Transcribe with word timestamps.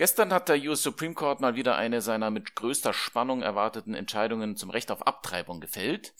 Gestern 0.00 0.32
hat 0.32 0.48
der 0.48 0.56
US 0.62 0.82
Supreme 0.82 1.12
Court 1.12 1.42
mal 1.42 1.56
wieder 1.56 1.76
eine 1.76 2.00
seiner 2.00 2.30
mit 2.30 2.56
größter 2.56 2.94
Spannung 2.94 3.42
erwarteten 3.42 3.92
Entscheidungen 3.92 4.56
zum 4.56 4.70
Recht 4.70 4.90
auf 4.90 5.06
Abtreibung 5.06 5.60
gefällt. 5.60 6.14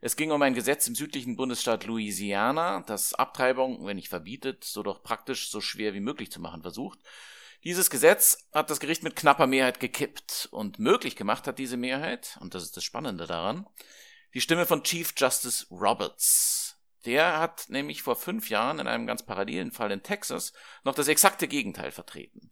Es 0.00 0.16
ging 0.16 0.32
um 0.32 0.42
ein 0.42 0.52
Gesetz 0.52 0.88
im 0.88 0.96
südlichen 0.96 1.36
Bundesstaat 1.36 1.84
Louisiana, 1.84 2.82
das 2.88 3.14
Abtreibung, 3.14 3.86
wenn 3.86 3.94
nicht 3.94 4.08
verbietet, 4.08 4.64
so 4.64 4.82
doch 4.82 5.04
praktisch 5.04 5.48
so 5.48 5.60
schwer 5.60 5.94
wie 5.94 6.00
möglich 6.00 6.32
zu 6.32 6.40
machen 6.40 6.62
versucht. 6.62 6.98
Dieses 7.62 7.88
Gesetz 7.88 8.48
hat 8.52 8.68
das 8.68 8.80
Gericht 8.80 9.04
mit 9.04 9.14
knapper 9.14 9.46
Mehrheit 9.46 9.78
gekippt 9.78 10.48
und 10.50 10.80
möglich 10.80 11.14
gemacht 11.14 11.46
hat 11.46 11.60
diese 11.60 11.76
Mehrheit, 11.76 12.36
und 12.40 12.56
das 12.56 12.64
ist 12.64 12.76
das 12.76 12.82
Spannende 12.82 13.28
daran, 13.28 13.64
die 14.34 14.40
Stimme 14.40 14.66
von 14.66 14.82
Chief 14.82 15.14
Justice 15.16 15.66
Roberts. 15.70 16.80
Der 17.04 17.38
hat 17.38 17.66
nämlich 17.68 18.02
vor 18.02 18.16
fünf 18.16 18.50
Jahren 18.50 18.80
in 18.80 18.88
einem 18.88 19.06
ganz 19.06 19.24
parallelen 19.24 19.70
Fall 19.70 19.92
in 19.92 20.02
Texas 20.02 20.52
noch 20.82 20.96
das 20.96 21.06
exakte 21.06 21.46
Gegenteil 21.46 21.92
vertreten. 21.92 22.50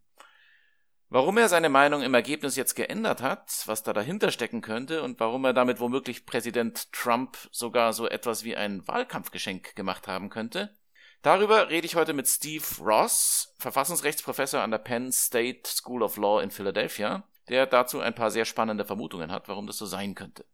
Warum 1.11 1.39
er 1.39 1.49
seine 1.49 1.69
Meinung 1.69 2.03
im 2.03 2.13
Ergebnis 2.13 2.55
jetzt 2.55 2.75
geändert 2.75 3.23
hat, 3.23 3.63
was 3.65 3.81
da 3.81 3.93
dahinter 3.93 4.29
stecken 4.29 4.61
könnte 4.61 5.01
und 5.01 5.19
warum 5.19 5.43
er 5.43 5.53
damit 5.53 5.79
womöglich 5.79 6.27
Präsident 6.27 6.93
Trump 6.93 7.35
sogar 7.51 7.93
so 7.93 8.07
etwas 8.07 8.43
wie 8.43 8.55
ein 8.55 8.87
Wahlkampfgeschenk 8.87 9.75
gemacht 9.75 10.07
haben 10.07 10.29
könnte, 10.29 10.77
darüber 11.23 11.71
rede 11.71 11.87
ich 11.87 11.95
heute 11.95 12.13
mit 12.13 12.27
Steve 12.27 12.63
Ross, 12.79 13.55
Verfassungsrechtsprofessor 13.57 14.61
an 14.61 14.69
der 14.69 14.77
Penn 14.77 15.11
State 15.11 15.67
School 15.67 16.03
of 16.03 16.15
Law 16.17 16.43
in 16.43 16.51
Philadelphia, 16.51 17.23
der 17.47 17.65
dazu 17.65 17.99
ein 17.99 18.13
paar 18.13 18.29
sehr 18.29 18.45
spannende 18.45 18.85
Vermutungen 18.85 19.31
hat, 19.31 19.47
warum 19.47 19.65
das 19.65 19.79
so 19.79 19.87
sein 19.87 20.13
könnte. 20.13 20.45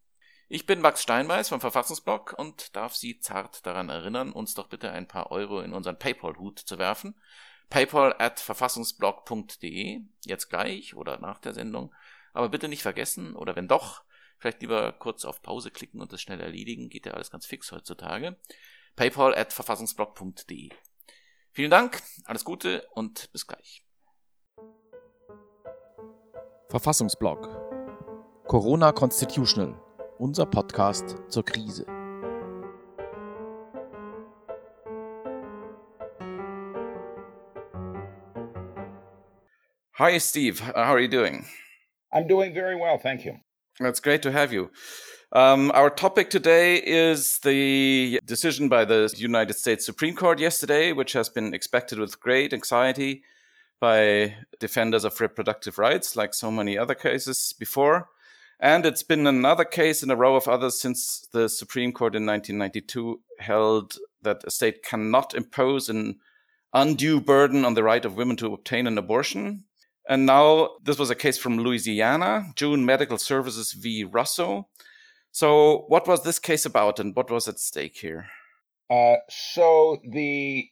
Ich 0.48 0.66
bin 0.66 0.80
Max 0.80 1.04
Steinbeiß 1.04 1.50
vom 1.50 1.60
Verfassungsblog 1.60 2.34
und 2.38 2.78
darf 2.78 2.96
Sie 2.96 3.20
zart 3.20 3.66
daran 3.66 3.90
erinnern, 3.90 4.32
uns 4.32 4.54
doch 4.54 4.70
bitte 4.70 4.90
ein 4.90 5.10
paar 5.10 5.32
Euro 5.32 5.60
in 5.60 5.74
unseren 5.74 6.00
PayPal-Hut 6.00 6.60
zu 6.60 6.78
werfen 6.78 7.14
paypal 7.70 8.16
at 8.20 8.40
verfassungsblog.de, 8.40 10.02
jetzt 10.26 10.50
gleich 10.50 10.96
oder 10.96 11.20
nach 11.20 11.40
der 11.40 11.54
Sendung. 11.54 11.94
Aber 12.34 12.50
bitte 12.50 12.68
nicht 12.68 12.82
vergessen, 12.82 13.36
oder 13.36 13.56
wenn 13.56 13.68
doch, 13.68 14.04
vielleicht 14.38 14.62
lieber 14.62 14.92
kurz 14.94 15.26
auf 15.26 15.42
Pause 15.42 15.72
klicken 15.72 16.02
und 16.02 16.12
das 16.12 16.22
schnell 16.22 16.42
erledigen, 16.42 16.90
geht 16.90 17.06
ja 17.06 17.14
alles 17.14 17.32
ganz 17.32 17.46
fix 17.46 17.72
heutzutage. 17.72 18.38
paypal 18.96 19.36
at 19.36 19.54
verfassungsblog.de. 19.54 20.70
Vielen 21.52 21.72
Dank, 21.72 22.02
alles 22.26 22.44
Gute 22.44 22.86
und 22.92 23.32
bis 23.32 23.48
gleich. 23.48 23.86
Verfassungsblog 26.70 27.48
Corona 28.48 28.92
Constitutional, 28.92 29.82
unser 30.20 30.46
Podcast 30.46 31.16
zur 31.30 31.44
Krise. 31.46 31.95
Hi, 39.98 40.18
Steve. 40.18 40.60
How 40.60 40.94
are 40.94 41.00
you 41.00 41.08
doing? 41.08 41.46
I'm 42.12 42.28
doing 42.28 42.54
very 42.54 42.76
well, 42.76 42.98
thank 42.98 43.24
you. 43.24 43.38
That's 43.80 44.02
great 44.02 44.22
to 44.24 44.32
have 44.34 44.52
you. 44.52 44.70
Um, 45.32 45.72
our 45.74 45.90
topic 45.90 46.30
today 46.30 46.76
is 46.84 47.40
the 47.40 48.20
decision 48.26 48.68
by 48.68 48.84
the 48.84 49.10
United 49.16 49.54
States 49.54 49.86
Supreme 49.86 50.14
Court 50.14 50.38
yesterday, 50.38 50.92
which 50.92 51.14
has 51.14 51.30
been 51.30 51.54
expected 51.54 51.98
with 51.98 52.20
great 52.20 52.52
anxiety 52.52 53.24
by 53.80 54.36
defenders 54.60 55.06
of 55.06 55.22
reproductive 55.22 55.78
rights, 55.78 56.18
like 56.18 56.34
so 56.34 56.52
many 56.52 56.78
other 56.78 56.94
cases 56.94 57.56
before. 57.58 58.10
And 58.60 58.86
it's 58.86 59.04
been 59.04 59.26
another 59.26 59.64
case 59.64 60.04
in 60.04 60.12
a 60.12 60.18
row 60.18 60.36
of 60.36 60.50
others 60.50 60.78
since 60.78 61.26
the 61.32 61.48
Supreme 61.48 61.94
Court 61.94 62.16
in 62.16 62.26
1992 62.26 63.22
held 63.40 63.96
that 64.24 64.44
a 64.46 64.52
state 64.52 64.84
cannot 64.84 65.34
impose 65.34 65.88
an 65.88 66.20
undue 66.74 67.22
burden 67.22 67.64
on 67.64 67.76
the 67.76 67.84
right 67.84 68.04
of 68.04 68.18
women 68.18 68.36
to 68.36 68.54
obtain 68.54 68.88
an 68.88 68.98
abortion 68.98 69.64
and 70.08 70.26
now 70.26 70.70
this 70.84 71.00
was 71.00 71.10
a 71.10 71.16
case 71.16 71.38
from 71.38 71.60
Louisiana, 71.60 72.52
June 72.56 72.86
Medical 72.86 73.18
Services 73.18 73.74
v. 73.74 74.04
Russo. 74.04 74.68
So, 75.32 75.86
what 75.88 76.08
was 76.08 76.24
this 76.24 76.40
case 76.40 76.66
about 76.66 77.00
and 77.00 77.16
what 77.16 77.30
was 77.30 77.48
at 77.48 77.60
stake 77.60 77.98
here? 77.98 78.28
Uh, 78.90 79.16
so, 79.30 79.98
the 80.10 80.70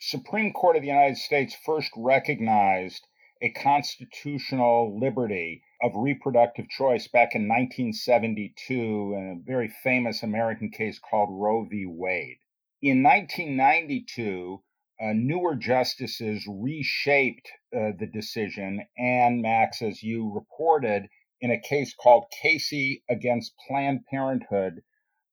Supreme 0.00 0.52
Court 0.52 0.76
of 0.76 0.82
the 0.82 0.88
United 0.88 1.18
States 1.18 1.54
first 1.64 1.90
recognized 1.96 3.06
a 3.40 3.50
constitutional 3.50 4.98
liberty 4.98 5.62
of 5.82 5.92
reproductive 5.94 6.68
choice 6.68 7.08
back 7.08 7.34
in 7.34 7.48
1972 7.48 8.72
in 8.72 9.40
a 9.40 9.46
very 9.46 9.72
famous 9.82 10.22
American 10.22 10.70
case 10.70 10.98
called 10.98 11.28
Roe 11.30 11.64
v. 11.68 11.84
Wade. 11.86 12.38
In 12.80 13.02
1992, 13.02 14.62
uh, 15.02 15.12
newer 15.14 15.56
justices 15.56 16.46
reshaped 16.48 17.50
uh, 17.74 17.90
the 17.98 18.06
decision. 18.06 18.86
And 18.96 19.42
Max, 19.42 19.82
as 19.82 20.02
you 20.02 20.32
reported, 20.32 21.08
in 21.40 21.50
a 21.50 21.60
case 21.60 21.94
called 21.94 22.26
Casey 22.40 23.02
against 23.10 23.54
Planned 23.66 24.06
Parenthood, 24.08 24.82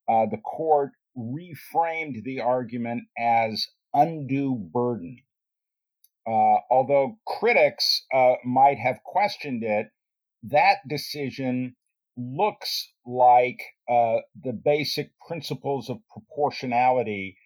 uh, 0.07 0.25
the 0.31 0.41
court 0.43 0.91
reframed 1.15 2.23
the 2.23 2.39
argument 2.39 3.03
as 3.17 3.67
undue 3.93 4.55
burden. 4.55 5.17
Uh, 6.25 6.57
although 6.71 7.19
critics 7.25 8.05
uh, 8.13 8.35
might 8.43 8.77
have 8.79 9.03
questioned 9.03 9.63
it, 9.63 9.87
that 10.43 10.77
decision 10.87 11.75
looks 12.17 12.91
like 13.05 13.61
uh, 13.89 14.17
the 14.43 14.53
basic 14.53 15.11
principles 15.27 15.89
of 15.89 15.97
proportionality 16.11 17.37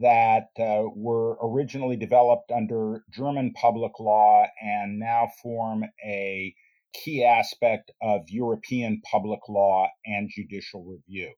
that 0.00 0.48
uh, 0.58 0.84
were 0.94 1.36
originally 1.42 1.96
developed 1.96 2.50
under 2.50 3.04
German 3.10 3.52
public 3.52 4.00
law 4.00 4.46
and 4.60 4.98
now 4.98 5.28
form 5.42 5.84
a 6.04 6.54
key 6.92 7.24
aspect 7.24 7.90
of 8.02 8.28
European 8.28 9.00
public 9.10 9.48
law 9.48 9.88
and 10.04 10.30
judicial 10.30 10.84
review. 10.84 11.32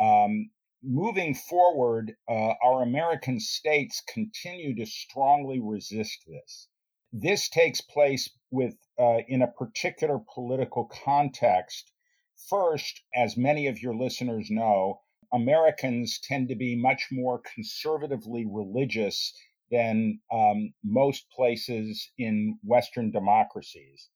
Um, 0.00 0.50
moving 0.82 1.34
forward, 1.34 2.14
uh, 2.28 2.54
our 2.62 2.82
American 2.82 3.40
states 3.40 4.02
continue 4.06 4.74
to 4.76 4.86
strongly 4.86 5.60
resist 5.60 6.24
this. 6.26 6.68
This 7.12 7.48
takes 7.48 7.80
place 7.80 8.28
with 8.50 8.76
uh, 8.98 9.20
in 9.28 9.42
a 9.42 9.50
particular 9.50 10.18
political 10.34 10.86
context. 10.86 11.90
First, 12.48 13.02
as 13.14 13.36
many 13.36 13.66
of 13.66 13.80
your 13.80 13.94
listeners 13.94 14.50
know, 14.50 15.00
Americans 15.34 16.20
tend 16.20 16.48
to 16.48 16.54
be 16.54 16.76
much 16.76 17.08
more 17.10 17.42
conservatively 17.54 18.46
religious 18.48 19.34
than 19.68 20.20
um, 20.30 20.72
most 20.84 21.28
places 21.30 22.12
in 22.16 22.56
Western 22.62 23.10
democracies. 23.10 24.10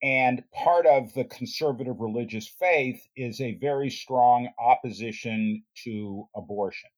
And 0.00 0.44
part 0.52 0.86
of 0.86 1.12
the 1.14 1.24
conservative 1.24 1.98
religious 1.98 2.46
faith 2.46 3.04
is 3.16 3.40
a 3.40 3.58
very 3.58 3.90
strong 3.90 4.48
opposition 4.58 5.64
to 5.82 6.28
abortion. 6.36 6.90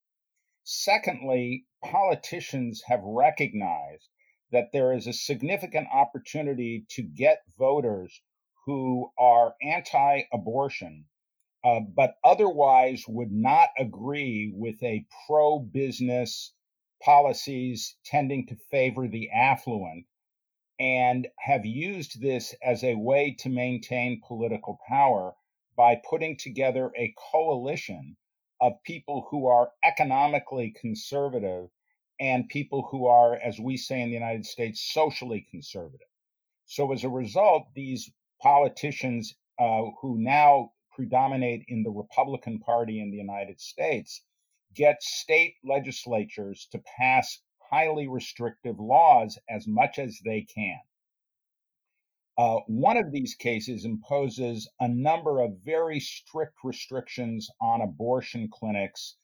Secondly, 0.64 1.64
politicians 1.82 2.82
have 2.88 3.00
recognized 3.02 4.10
that 4.52 4.72
there 4.72 4.92
is 4.92 5.06
a 5.06 5.14
significant 5.14 5.88
opportunity 5.90 6.84
to 6.90 7.02
get 7.02 7.42
voters 7.56 8.20
who 8.66 9.12
are 9.18 9.54
anti 9.62 10.24
abortion 10.30 11.06
uh, 11.66 11.80
but 11.80 12.14
otherwise 12.22 13.02
would 13.08 13.32
not 13.32 13.70
agree 13.76 14.52
with 14.54 14.80
a 14.84 15.04
pro 15.26 15.58
business 15.58 16.52
policies 17.02 17.96
tending 18.04 18.46
to 18.46 18.54
favor 18.70 19.08
the 19.08 19.28
affluent 19.30 20.06
and 20.78 21.26
have 21.40 21.66
used 21.66 22.22
this 22.22 22.54
as 22.62 22.84
a 22.84 22.94
way 22.94 23.34
to 23.36 23.48
maintain 23.48 24.22
political 24.24 24.78
power 24.88 25.34
by 25.76 26.00
putting 26.08 26.36
together 26.36 26.92
a 26.96 27.12
coalition 27.32 28.16
of 28.60 28.80
people 28.84 29.26
who 29.32 29.48
are 29.48 29.72
economically 29.84 30.72
conservative 30.80 31.68
and 32.20 32.48
people 32.48 32.86
who 32.92 33.06
are, 33.06 33.34
as 33.34 33.58
we 33.58 33.76
say 33.76 34.00
in 34.00 34.08
the 34.08 34.14
United 34.14 34.46
States, 34.46 34.80
socially 34.80 35.44
conservative. 35.50 36.06
So 36.66 36.92
as 36.92 37.02
a 37.02 37.08
result, 37.08 37.66
these 37.74 38.08
politicians 38.40 39.34
uh, 39.58 39.82
who 40.00 40.18
now 40.18 40.70
predominate 40.96 41.62
in 41.68 41.82
the 41.82 41.90
Republican 41.90 42.58
Party 42.58 43.00
in 43.00 43.10
the 43.10 43.18
United 43.18 43.60
States 43.60 44.22
get 44.74 45.02
state 45.02 45.54
legislatures 45.62 46.66
to 46.72 46.82
pass 46.98 47.42
highly 47.70 48.08
restrictive 48.08 48.80
laws 48.80 49.38
as 49.48 49.66
much 49.68 49.98
as 49.98 50.18
they 50.24 50.42
can. 50.42 50.80
Uh, 52.38 52.58
one 52.66 52.96
of 52.96 53.12
these 53.12 53.34
cases 53.34 53.84
imposes 53.84 54.68
a 54.80 54.88
number 54.88 55.40
of 55.40 55.58
very 55.64 56.00
strict 56.00 56.54
restrictions 56.64 57.48
on 57.60 57.80
abortion 57.80 58.48
clinics 58.52 59.16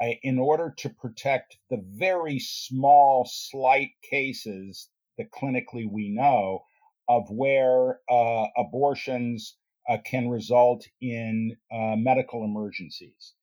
uh, 0.00 0.10
in 0.22 0.38
order 0.38 0.72
to 0.76 0.88
protect 0.88 1.56
the 1.70 1.82
very 1.88 2.38
small, 2.38 3.24
slight 3.24 3.90
cases 4.08 4.90
that 5.18 5.30
clinically 5.30 5.90
we 5.90 6.08
know 6.08 6.64
of 7.08 7.28
where 7.30 8.00
uh, 8.08 8.46
abortions 8.56 9.56
uh, 9.88 9.98
can 10.04 10.28
result 10.28 10.86
in 11.00 11.56
uh, 11.72 11.96
medical 11.96 12.44
emergencies. 12.44 13.34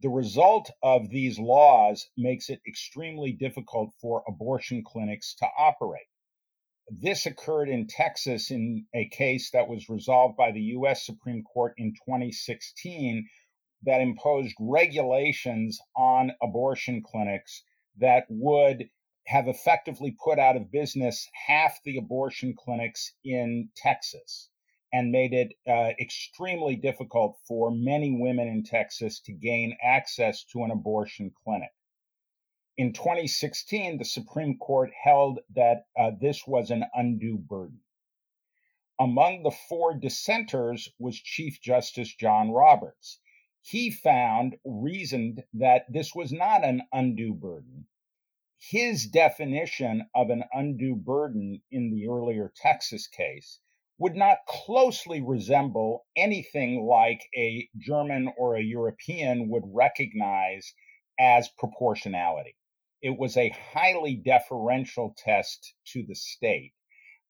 The 0.00 0.08
result 0.10 0.70
of 0.82 1.08
these 1.10 1.38
laws 1.38 2.10
makes 2.16 2.50
it 2.50 2.60
extremely 2.66 3.32
difficult 3.32 3.94
for 4.00 4.22
abortion 4.28 4.82
clinics 4.84 5.34
to 5.36 5.46
operate. 5.58 6.08
this 6.90 7.26
occurred 7.26 7.68
in 7.68 7.86
Texas 7.86 8.50
in 8.50 8.86
a 8.94 9.08
case 9.08 9.50
that 9.52 9.68
was 9.68 9.88
resolved 9.88 10.36
by 10.36 10.52
the 10.52 10.60
U.S. 10.76 11.06
Supreme 11.06 11.42
Court 11.42 11.74
in 11.78 11.94
2016 11.94 13.26
that 13.84 14.00
imposed 14.00 14.54
regulations 14.60 15.80
on 15.96 16.32
abortion 16.42 17.02
clinics 17.02 17.62
that 17.98 18.26
would 18.28 18.90
have 19.26 19.48
effectively 19.48 20.16
put 20.22 20.38
out 20.38 20.56
of 20.56 20.70
business 20.70 21.28
half 21.46 21.82
the 21.84 21.96
abortion 21.96 22.54
clinics 22.54 23.14
in 23.24 23.70
Texas 23.76 24.50
and 24.94 25.10
made 25.10 25.32
it 25.32 25.54
uh, 25.66 25.90
extremely 26.00 26.76
difficult 26.76 27.36
for 27.48 27.72
many 27.72 28.16
women 28.16 28.46
in 28.46 28.62
Texas 28.62 29.18
to 29.18 29.32
gain 29.32 29.76
access 29.82 30.44
to 30.44 30.62
an 30.62 30.70
abortion 30.70 31.32
clinic. 31.42 31.72
In 32.76 32.92
2016, 32.92 33.98
the 33.98 34.04
Supreme 34.04 34.56
Court 34.56 34.92
held 35.02 35.40
that 35.52 35.86
uh, 35.98 36.12
this 36.20 36.46
was 36.46 36.70
an 36.70 36.84
undue 36.94 37.36
burden. 37.36 37.80
Among 39.00 39.42
the 39.42 39.50
four 39.50 39.94
dissenters 39.94 40.88
was 41.00 41.20
Chief 41.20 41.60
Justice 41.60 42.14
John 42.14 42.52
Roberts. 42.52 43.18
He 43.62 43.90
found, 43.90 44.58
reasoned 44.64 45.42
that 45.54 45.92
this 45.92 46.14
was 46.14 46.32
not 46.32 46.62
an 46.64 46.82
undue 46.92 47.34
burden. 47.34 47.88
His 48.60 49.08
definition 49.08 50.08
of 50.14 50.30
an 50.30 50.44
undue 50.52 50.94
burden 50.94 51.62
in 51.72 51.90
the 51.90 52.06
earlier 52.06 52.52
Texas 52.54 53.08
case 53.08 53.58
would 53.98 54.16
not 54.16 54.38
closely 54.48 55.22
resemble 55.22 56.04
anything 56.16 56.84
like 56.84 57.22
a 57.36 57.68
German 57.78 58.32
or 58.36 58.56
a 58.56 58.62
European 58.62 59.48
would 59.48 59.62
recognize 59.66 60.74
as 61.18 61.48
proportionality. 61.58 62.56
It 63.02 63.16
was 63.16 63.36
a 63.36 63.54
highly 63.72 64.16
deferential 64.16 65.14
test 65.16 65.74
to 65.92 66.04
the 66.06 66.14
state 66.14 66.72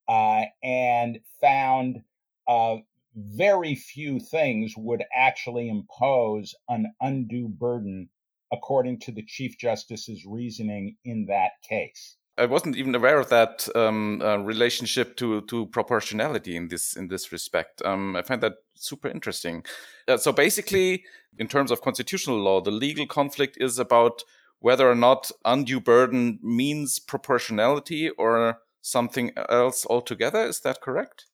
uh, 0.08 0.44
and 0.62 1.18
found 1.40 2.02
uh, 2.48 2.76
very 3.14 3.74
few 3.74 4.18
things 4.20 4.74
would 4.76 5.04
actually 5.14 5.68
impose 5.68 6.54
an 6.68 6.94
undue 7.00 7.48
burden, 7.48 8.08
according 8.52 9.00
to 9.00 9.12
the 9.12 9.24
Chief 9.24 9.58
Justice's 9.58 10.24
reasoning 10.26 10.96
in 11.04 11.26
that 11.26 11.52
case. 11.68 12.16
I 12.36 12.46
wasn't 12.46 12.76
even 12.76 12.94
aware 12.94 13.20
of 13.20 13.28
that 13.28 13.68
um, 13.76 14.20
uh, 14.20 14.38
relationship 14.38 15.16
to 15.18 15.42
to 15.42 15.66
proportionality 15.66 16.56
in 16.56 16.68
this 16.68 16.96
in 16.96 17.08
this 17.08 17.30
respect. 17.30 17.80
Um, 17.84 18.16
I 18.16 18.22
find 18.22 18.42
that 18.42 18.54
super 18.74 19.08
interesting. 19.08 19.64
Uh, 20.08 20.16
so 20.16 20.32
basically, 20.32 21.04
in 21.38 21.46
terms 21.46 21.70
of 21.70 21.80
constitutional 21.80 22.38
law, 22.38 22.60
the 22.60 22.72
legal 22.72 23.06
conflict 23.06 23.56
is 23.60 23.78
about 23.78 24.22
whether 24.58 24.90
or 24.90 24.94
not 24.94 25.30
undue 25.44 25.80
burden 25.80 26.38
means 26.42 26.98
proportionality 26.98 28.10
or 28.10 28.58
something 28.80 29.30
else 29.48 29.86
altogether. 29.88 30.44
Is 30.44 30.60
that 30.60 30.80
correct? 30.80 31.26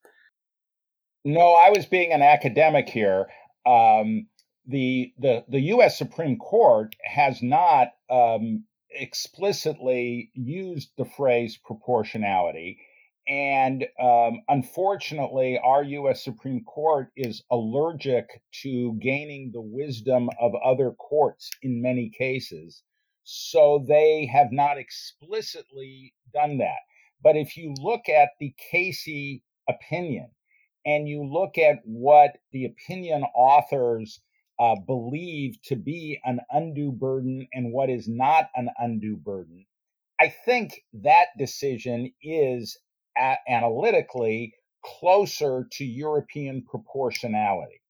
No, 1.25 1.53
I 1.55 1.71
was 1.71 1.87
being 1.87 2.13
an 2.13 2.23
academic 2.23 2.89
here. 2.89 3.27
Um, 3.67 4.27
the 4.67 5.13
the 5.19 5.45
the 5.49 5.61
U.S. 5.75 5.97
Supreme 5.97 6.37
Court 6.37 6.95
has 7.05 7.43
not 7.43 7.89
um, 8.11 8.65
explicitly 8.93 10.31
used 10.35 10.91
the 10.97 11.05
phrase 11.05 11.59
proportionality. 11.65 12.79
And 13.29 13.87
um, 14.03 14.41
unfortunately, 14.49 15.61
our 15.63 15.85
U.S. 15.85 16.25
Supreme 16.25 16.65
Court 16.65 17.09
is 17.17 17.43
allergic 17.51 18.27
to 18.63 18.95
gaining 19.01 19.51
the 19.53 19.61
wisdom 19.61 20.31
of 20.41 20.53
other 20.65 20.93
courts 20.93 21.51
in 21.63 21.83
many 21.83 22.11
cases. 22.11 22.83
So 23.23 23.85
they 23.87 24.27
have 24.27 24.51
not 24.51 24.79
explicitly 24.79 26.15
done 26.33 26.59
that. 26.59 26.81
But 27.23 27.37
if 27.37 27.57
you 27.57 27.75
look 27.79 28.09
at 28.09 28.31
the 28.41 28.55
Casey 28.73 29.45
opinion 29.69 30.31
and 30.85 31.09
you 31.09 31.23
look 31.25 31.59
at 31.59 31.81
what 31.85 32.39
the 32.51 32.65
opinion 32.65 33.23
authors 33.35 34.21
uh, 34.61 34.77
believe 34.87 35.61
to 35.63 35.75
be 35.75 36.21
an 36.25 36.39
undue 36.51 36.93
burden 36.93 37.49
and 37.55 37.73
what 37.73 37.89
is 37.89 38.07
not 38.07 38.51
an 38.55 38.69
undue 38.79 39.17
burden, 39.17 39.65
I 40.21 40.29
think 40.45 40.85
that 40.93 41.29
decision 41.39 42.13
is 42.23 42.79
analytically 43.49 44.55
closer 44.85 45.67
to 45.73 45.85
European 45.85 46.63
proportionality 46.63 47.81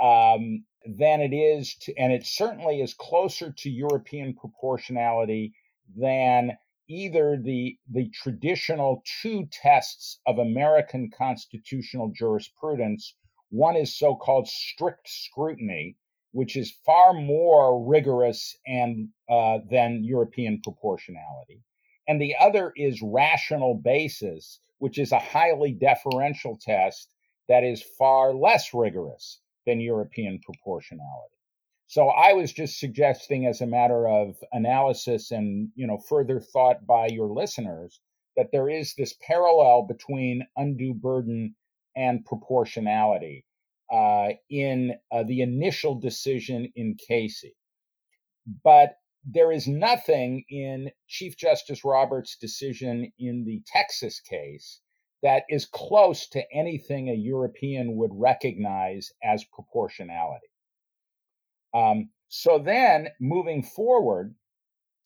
um, 0.00 0.64
than 0.84 1.20
it 1.20 1.32
is 1.32 1.76
to, 1.82 1.96
and 1.96 2.12
it 2.12 2.26
certainly 2.26 2.80
is 2.80 2.94
closer 2.94 3.52
to 3.58 3.70
European 3.70 4.34
proportionality 4.34 5.52
than 5.96 6.58
either 6.88 7.38
the 7.40 7.78
the 7.88 8.08
traditional 8.10 9.02
two 9.22 9.46
tests 9.52 10.20
of 10.26 10.38
American 10.38 11.08
constitutional 11.16 12.10
jurisprudence. 12.12 13.14
One 13.50 13.76
is 13.76 13.96
so-called 13.96 14.48
strict 14.48 15.08
scrutiny, 15.08 15.96
which 16.32 16.56
is 16.56 16.78
far 16.86 17.12
more 17.12 17.84
rigorous 17.84 18.56
and 18.66 19.08
uh, 19.28 19.58
than 19.70 20.04
European 20.04 20.60
proportionality, 20.62 21.62
and 22.08 22.20
the 22.20 22.34
other 22.38 22.72
is 22.76 23.02
rational 23.02 23.74
basis, 23.74 24.60
which 24.78 24.98
is 24.98 25.12
a 25.12 25.18
highly 25.18 25.72
deferential 25.72 26.58
test 26.60 27.12
that 27.48 27.64
is 27.64 27.82
far 27.98 28.32
less 28.32 28.72
rigorous 28.72 29.40
than 29.66 29.80
European 29.80 30.40
proportionality. 30.40 31.34
So 31.86 32.08
I 32.08 32.32
was 32.34 32.52
just 32.52 32.78
suggesting 32.78 33.46
as 33.46 33.60
a 33.60 33.66
matter 33.66 34.08
of 34.08 34.36
analysis 34.52 35.32
and, 35.32 35.70
you 35.74 35.88
know, 35.88 35.98
further 35.98 36.40
thought 36.40 36.86
by 36.86 37.08
your 37.08 37.26
listeners 37.26 38.00
that 38.36 38.52
there 38.52 38.70
is 38.70 38.94
this 38.94 39.14
parallel 39.20 39.82
between 39.82 40.46
undue 40.56 40.94
burden 40.94 41.56
and 41.96 42.24
proportionality 42.24 43.44
uh, 43.92 44.28
in 44.48 44.94
uh, 45.12 45.22
the 45.24 45.40
initial 45.40 45.98
decision 45.98 46.70
in 46.76 46.96
Casey. 47.08 47.56
But 48.64 48.96
there 49.24 49.52
is 49.52 49.68
nothing 49.68 50.44
in 50.48 50.90
Chief 51.06 51.36
Justice 51.36 51.84
Roberts' 51.84 52.36
decision 52.36 53.12
in 53.18 53.44
the 53.44 53.62
Texas 53.66 54.20
case 54.20 54.80
that 55.22 55.44
is 55.48 55.66
close 55.66 56.26
to 56.28 56.42
anything 56.52 57.08
a 57.08 57.14
European 57.14 57.96
would 57.96 58.12
recognize 58.14 59.12
as 59.22 59.44
proportionality. 59.52 60.46
Um, 61.74 62.10
so 62.28 62.58
then, 62.58 63.08
moving 63.20 63.62
forward, 63.62 64.34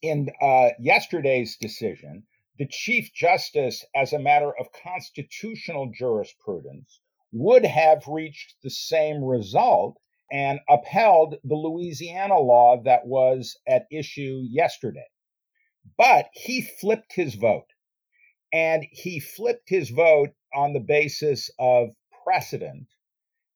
in 0.02 0.28
uh, 0.40 0.68
yesterday's 0.78 1.56
decision, 1.56 2.24
the 2.58 2.68
Chief 2.70 3.12
Justice, 3.14 3.84
as 3.96 4.12
a 4.12 4.18
matter 4.18 4.52
of 4.56 4.70
constitutional 4.70 5.90
jurisprudence, 5.92 7.00
would 7.34 7.64
have 7.64 8.06
reached 8.06 8.54
the 8.62 8.70
same 8.70 9.22
result 9.22 9.98
and 10.30 10.60
upheld 10.68 11.34
the 11.42 11.56
Louisiana 11.56 12.38
law 12.38 12.80
that 12.84 13.06
was 13.06 13.58
at 13.68 13.86
issue 13.90 14.42
yesterday. 14.48 15.08
But 15.98 16.26
he 16.32 16.62
flipped 16.62 17.12
his 17.14 17.34
vote. 17.34 17.66
And 18.52 18.86
he 18.90 19.18
flipped 19.18 19.68
his 19.68 19.90
vote 19.90 20.30
on 20.54 20.72
the 20.72 20.80
basis 20.80 21.50
of 21.58 21.90
precedent 22.24 22.86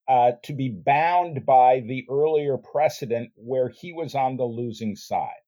uh, 0.09 0.33
to 0.43 0.53
be 0.53 0.69
bound 0.71 1.47
by 1.47 1.81
the 1.81 2.05
earlier 2.11 2.57
precedent 2.59 3.31
where 3.37 3.69
he 3.69 3.93
was 3.93 4.17
on 4.17 4.37
the 4.37 4.45
losing 4.45 4.97
side. 4.97 5.45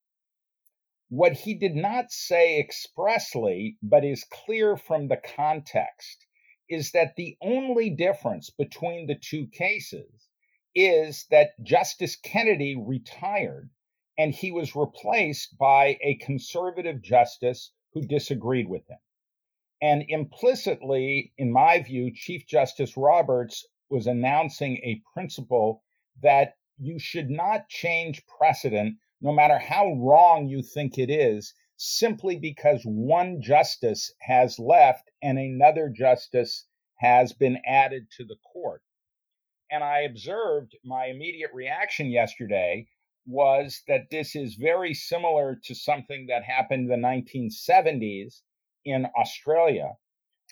What 1.09 1.33
he 1.33 1.55
did 1.55 1.75
not 1.75 2.13
say 2.13 2.61
expressly, 2.61 3.77
but 3.83 4.05
is 4.05 4.25
clear 4.25 4.77
from 4.77 5.09
the 5.09 5.21
context, 5.37 6.27
is 6.71 6.93
that 6.93 7.17
the 7.17 7.37
only 7.43 7.91
difference 7.91 8.49
between 8.49 9.07
the 9.07 9.17
two 9.17 9.49
cases 9.49 10.29
is 10.75 11.27
that 11.31 11.61
Justice 11.63 12.17
Kennedy 12.17 12.77
retired 12.77 13.69
and 14.17 14.33
he 14.33 14.53
was 14.53 14.77
replaced 14.77 15.59
by 15.59 15.99
a 16.03 16.15
conservative 16.17 17.03
justice 17.03 17.73
who 17.93 18.03
disagreed 18.03 18.69
with 18.69 18.89
him. 18.89 18.99
And 19.83 20.05
implicitly, 20.09 21.33
in 21.39 21.51
my 21.51 21.81
view, 21.81 22.13
Chief 22.15 22.47
Justice 22.47 22.97
Roberts 22.97 23.67
was 23.89 24.07
announcing 24.07 24.77
a 24.79 25.03
principle 25.13 25.83
that 26.23 26.55
you 26.79 26.99
should 26.99 27.31
not 27.31 27.69
change 27.69 28.23
precedent, 28.27 28.97
no 29.21 29.33
matter 29.33 29.59
how 29.59 29.93
wrong 29.95 30.49
you 30.49 30.63
think 30.63 30.99
it 30.99 31.11
is, 31.11 31.55
simply 31.83 32.37
because 32.37 32.83
one 32.85 33.41
justice 33.41 34.13
has 34.21 34.59
left 34.59 35.11
and 35.23 35.39
another 35.39 35.89
justice 35.89 36.67
has 36.97 37.33
been 37.33 37.57
added 37.67 38.07
to 38.11 38.23
the 38.23 38.37
court. 38.53 38.83
And 39.71 39.83
I 39.83 40.01
observed 40.01 40.77
my 40.85 41.07
immediate 41.07 41.49
reaction 41.55 42.11
yesterday 42.11 42.87
was 43.25 43.81
that 43.89 44.11
this 44.11 44.37
is 44.37 44.57
very 44.57 44.93
similar 44.93 45.59
to 45.65 45.75
something 45.75 46.27
that 46.27 46.45
happened 46.45 46.91
in 46.91 47.01
the 47.01 47.09
1970s 47.09 48.43
in 48.85 49.07
Australia. 49.19 49.93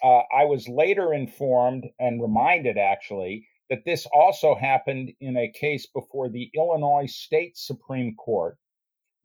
Uh, 0.03 0.23
I 0.35 0.47
was 0.47 0.67
later 0.67 1.13
informed 1.13 1.85
and 1.99 2.23
reminded 2.23 2.79
actually 2.79 3.47
that 3.69 3.85
this 3.85 4.07
also 4.15 4.55
happened 4.55 5.13
in 5.21 5.37
a 5.37 5.53
case 5.53 5.87
before 5.93 6.31
the 6.31 6.51
Illinois 6.55 7.05
State 7.07 7.59
Supreme 7.59 8.15
Court, 8.15 8.57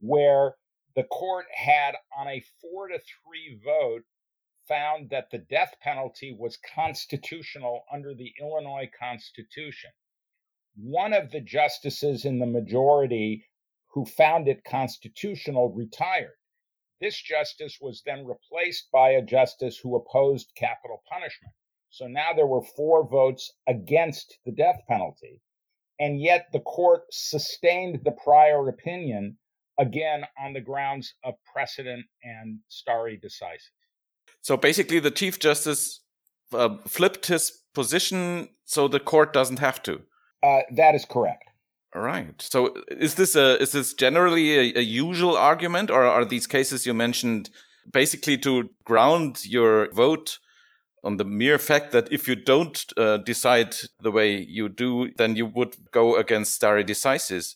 where 0.02 0.56
the 0.96 1.04
court 1.04 1.46
had 1.54 1.96
on 2.18 2.28
a 2.28 2.44
four 2.62 2.88
to 2.88 3.00
three 3.00 3.60
vote 3.64 4.04
found 4.68 5.10
that 5.10 5.30
the 5.32 5.40
death 5.40 5.76
penalty 5.82 6.36
was 6.38 6.58
constitutional 6.76 7.84
under 7.92 8.14
the 8.14 8.34
Illinois 8.40 8.90
Constitution. 8.98 9.92
One 10.76 11.14
of 11.14 11.32
the 11.32 11.42
justices 11.42 12.26
in 12.26 12.40
the 12.40 12.46
majority 12.46 13.50
who 13.94 14.06
found 14.06 14.48
it 14.48 14.64
constitutional 14.64 15.72
retired. 15.72 16.38
This 17.00 17.22
justice 17.22 17.80
was 17.82 18.02
then 18.06 18.26
replaced 18.26 18.90
by 18.92 19.10
a 19.10 19.22
justice 19.22 19.78
who 19.78 19.96
opposed 19.96 20.56
capital 20.56 21.04
punishment. 21.10 21.54
So 21.90 22.08
now 22.08 22.34
there 22.34 22.48
were 22.48 22.64
four 22.64 23.08
votes 23.08 23.52
against 23.68 24.40
the 24.46 24.52
death 24.52 24.80
penalty. 24.88 25.42
And 26.00 26.20
yet 26.20 26.48
the 26.52 26.60
court 26.60 27.04
sustained 27.12 28.04
the 28.04 28.12
prior 28.12 28.68
opinion, 28.68 29.38
again, 29.80 30.24
on 30.44 30.54
the 30.54 30.62
grounds 30.62 31.14
of 31.24 31.36
precedent 31.52 32.06
and 32.24 32.60
stare 32.70 33.18
decisis. 33.18 33.70
So 34.42 34.58
basically, 34.58 35.00
the 35.00 35.12
Chief 35.12 35.40
Justice 35.40 36.02
uh, 36.54 36.78
flipped 36.88 37.28
his 37.28 37.64
position 37.74 38.50
so 38.66 38.88
the 38.88 39.00
court 39.00 39.34
doesn't 39.34 39.60
have 39.60 39.82
to. 39.84 40.02
Uh, 40.42 40.60
that 40.76 40.96
is 40.96 41.06
correct. 41.06 41.46
All 41.96 42.02
right. 42.02 42.42
So 42.42 42.76
is 42.90 43.16
this 43.16 43.36
a 43.36 43.62
is 43.62 43.72
this 43.72 43.94
generally 43.94 44.58
a, 44.58 44.80
a, 44.80 44.82
usual 44.82 45.38
argument, 45.38 45.92
or 45.92 46.04
are 46.04 46.26
these 46.26 46.48
cases 46.48 46.86
you 46.86 46.94
mentioned 46.94 47.50
basically 47.92 48.38
to 48.40 48.70
ground 48.84 49.46
your 49.46 49.92
vote 49.92 50.40
on 51.04 51.18
the 51.18 51.26
mere 51.26 51.60
fact 51.60 51.92
that 51.92 52.12
if 52.12 52.28
you 52.28 52.36
don't 52.36 52.86
uh, 52.98 53.18
decide 53.18 53.76
the 54.02 54.12
way 54.12 54.36
you 54.36 54.70
do, 54.70 55.12
then 55.18 55.36
you 55.36 55.46
would 55.46 55.76
go 55.92 56.16
against 56.16 56.56
stare 56.56 56.84
decisis? 56.84 57.56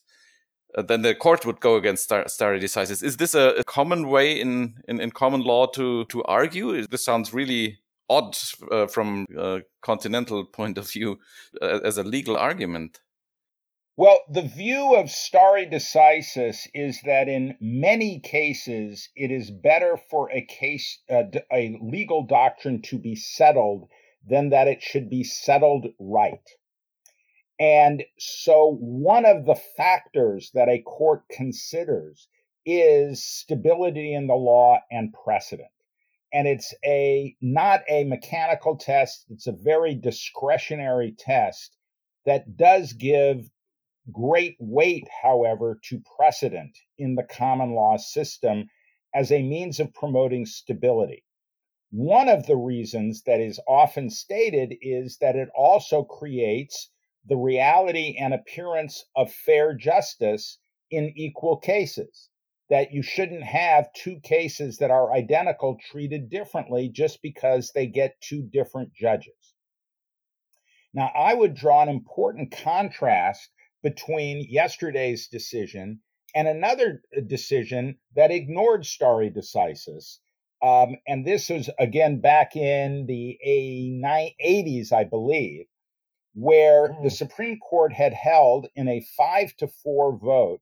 Uh, 0.78 0.84
then 0.84 1.02
the 1.02 1.16
court 1.16 1.44
would 1.46 1.60
go 1.60 1.76
against 1.76 2.04
stare, 2.04 2.28
stare 2.28 2.60
decisis. 2.60 3.04
Is 3.04 3.18
this 3.18 3.34
a, 3.34 3.56
a 3.56 3.64
common 3.64 4.08
way 4.08 4.40
in, 4.40 4.76
in, 4.88 5.02
in 5.02 5.10
common 5.12 5.42
law 5.42 5.66
to 5.68 6.06
to 6.06 6.24
argue? 6.26 6.86
This 6.86 7.04
sounds 7.04 7.34
really 7.34 7.80
odd 8.10 8.38
uh, 8.72 8.86
from 8.88 9.26
a 9.36 9.62
continental 9.82 10.46
point 10.60 10.78
of 10.78 10.90
view 10.90 11.20
uh, 11.62 11.80
as 11.84 11.98
a 11.98 12.04
legal 12.04 12.38
argument. 12.38 13.00
Well, 13.98 14.20
the 14.30 14.44
view 14.44 14.94
of 14.96 15.10
stare 15.10 15.66
decisis 15.66 16.68
is 16.76 17.02
that 17.02 17.28
in 17.28 17.58
many 17.60 18.20
cases 18.20 19.10
it 19.16 19.32
is 19.32 19.50
better 19.50 19.98
for 20.12 20.30
a 20.32 20.46
case, 20.46 21.00
uh, 21.10 21.24
a 21.52 21.80
legal 21.82 22.24
doctrine 22.24 22.84
to 22.84 23.00
be 23.00 23.16
settled 23.16 23.90
than 24.24 24.50
that 24.50 24.68
it 24.68 24.84
should 24.84 25.10
be 25.10 25.24
settled 25.24 25.88
right. 26.00 26.48
And 27.60 28.04
so 28.20 28.78
one 28.80 29.26
of 29.26 29.46
the 29.46 29.56
factors 29.56 30.52
that 30.54 30.70
a 30.70 30.82
court 30.82 31.24
considers 31.30 32.28
is 32.66 33.24
stability 33.24 34.14
in 34.14 34.28
the 34.28 34.36
law 34.36 34.80
and 34.92 35.14
precedent. 35.14 35.70
And 36.34 36.48
it's 36.48 36.74
a 36.86 37.36
not 37.42 37.82
a 37.90 38.04
mechanical 38.04 38.76
test, 38.76 39.26
it's 39.30 39.48
a 39.48 39.54
very 39.54 39.96
discretionary 39.96 41.16
test 41.18 41.78
that 42.26 42.58
does 42.58 42.94
give 42.94 43.50
great 44.12 44.58
weight, 44.60 45.08
however, 45.24 45.80
to 45.86 46.02
precedent 46.18 46.78
in 46.98 47.16
the 47.16 47.24
common 47.24 47.74
law 47.74 47.98
system 47.98 48.70
as 49.16 49.32
a 49.32 49.42
means 49.42 49.80
of 49.80 49.94
promoting 49.94 50.46
stability. 50.46 51.24
One 51.90 52.28
of 52.28 52.46
the 52.46 52.58
reasons 52.58 53.24
that 53.24 53.40
is 53.40 53.60
often 53.68 54.10
stated 54.10 54.76
is 54.82 55.18
that 55.20 55.38
it 55.38 55.50
also 55.56 56.04
creates 56.04 56.92
the 57.28 57.38
reality 57.38 58.16
and 58.20 58.34
appearance 58.34 59.06
of 59.16 59.32
fair 59.32 59.74
justice 59.74 60.60
in 60.90 61.14
equal 61.16 61.58
cases. 61.58 62.30
That 62.70 62.92
you 62.92 63.02
shouldn't 63.02 63.44
have 63.44 63.94
two 63.94 64.20
cases 64.20 64.78
that 64.80 64.92
are 64.92 65.14
identical 65.14 65.78
treated 65.90 66.30
differently 66.30 66.90
just 66.90 67.22
because 67.22 67.72
they 67.72 67.88
get 67.88 68.20
two 68.20 68.42
different 68.42 68.94
judges. 68.94 69.54
Now, 70.94 71.12
I 71.16 71.34
would 71.34 71.54
draw 71.54 71.82
an 71.82 71.90
important 71.90 72.52
contrast 72.52 73.52
between 73.84 74.46
yesterday's 74.50 75.28
decision 75.28 76.02
and 76.36 76.48
another 76.48 77.04
uh, 77.16 77.22
decision 77.22 77.98
that 78.16 78.32
ignored 78.32 78.86
stare 78.86 79.30
decisis. 79.32 80.20
Um, 80.62 80.96
and 81.08 81.26
this 81.26 81.50
was 81.50 81.70
again 81.80 82.20
back 82.20 82.56
in 82.56 83.06
the 83.06 83.38
80s, 83.46 84.92
I 84.92 85.04
believe, 85.04 85.68
where 86.38 86.90
mm. 86.90 87.04
the 87.04 87.10
Supreme 87.10 87.58
Court 87.58 87.92
had 87.92 88.14
held 88.14 88.68
in 88.76 88.88
a 88.88 89.04
five 89.18 89.56
to 89.58 89.68
four 89.68 90.16
vote 90.16 90.62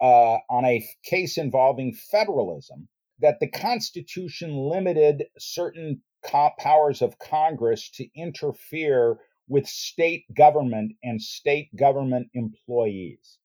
uh, 0.00 0.38
on 0.50 0.64
a 0.64 0.84
case 1.04 1.38
involving 1.38 1.94
federalism 1.94 2.88
that 3.20 3.38
the 3.38 3.48
Constitution 3.48 4.56
limited 4.56 5.26
certain 5.38 6.02
co- 6.24 6.50
powers 6.58 7.02
of 7.02 7.20
Congress 7.20 7.88
to 7.90 8.08
interfere 8.16 9.18
with 9.46 9.68
state 9.68 10.24
government 10.36 10.92
and 11.04 11.22
state 11.22 11.68
government 11.76 12.26
employees. 12.34 13.38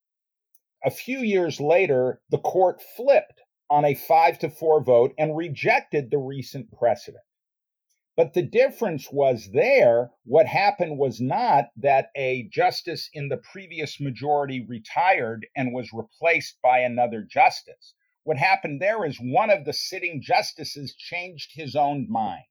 A 0.84 0.90
few 0.90 1.20
years 1.20 1.60
later, 1.60 2.22
the 2.32 2.40
court 2.40 2.82
flipped 2.96 3.42
on 3.70 3.86
a 3.86 3.94
five 3.94 4.40
to 4.40 4.50
four 4.50 4.84
vote 4.84 5.14
and 5.20 5.38
rejected 5.38 6.10
the 6.10 6.18
recent 6.18 6.72
precedent. 6.72 7.24
But 8.18 8.34
the 8.34 8.42
difference 8.42 9.12
was 9.12 9.52
there, 9.54 10.12
what 10.26 10.48
happened 10.48 10.98
was 10.98 11.22
not 11.22 11.66
that 11.78 12.10
a 12.16 12.50
justice 12.52 13.12
in 13.14 13.30
the 13.30 13.38
previous 13.38 14.02
majority 14.02 14.66
retired 14.68 15.46
and 15.56 15.72
was 15.72 15.94
replaced 15.94 16.60
by 16.64 16.80
another 16.80 17.22
justice. 17.22 17.94
What 18.24 18.40
happened 18.40 18.82
there 18.82 19.06
is 19.06 19.20
one 19.20 19.52
of 19.52 19.66
the 19.66 19.72
sitting 19.72 20.20
justices 20.20 20.96
changed 20.96 21.52
his 21.54 21.76
own 21.76 22.10
mind. 22.10 22.46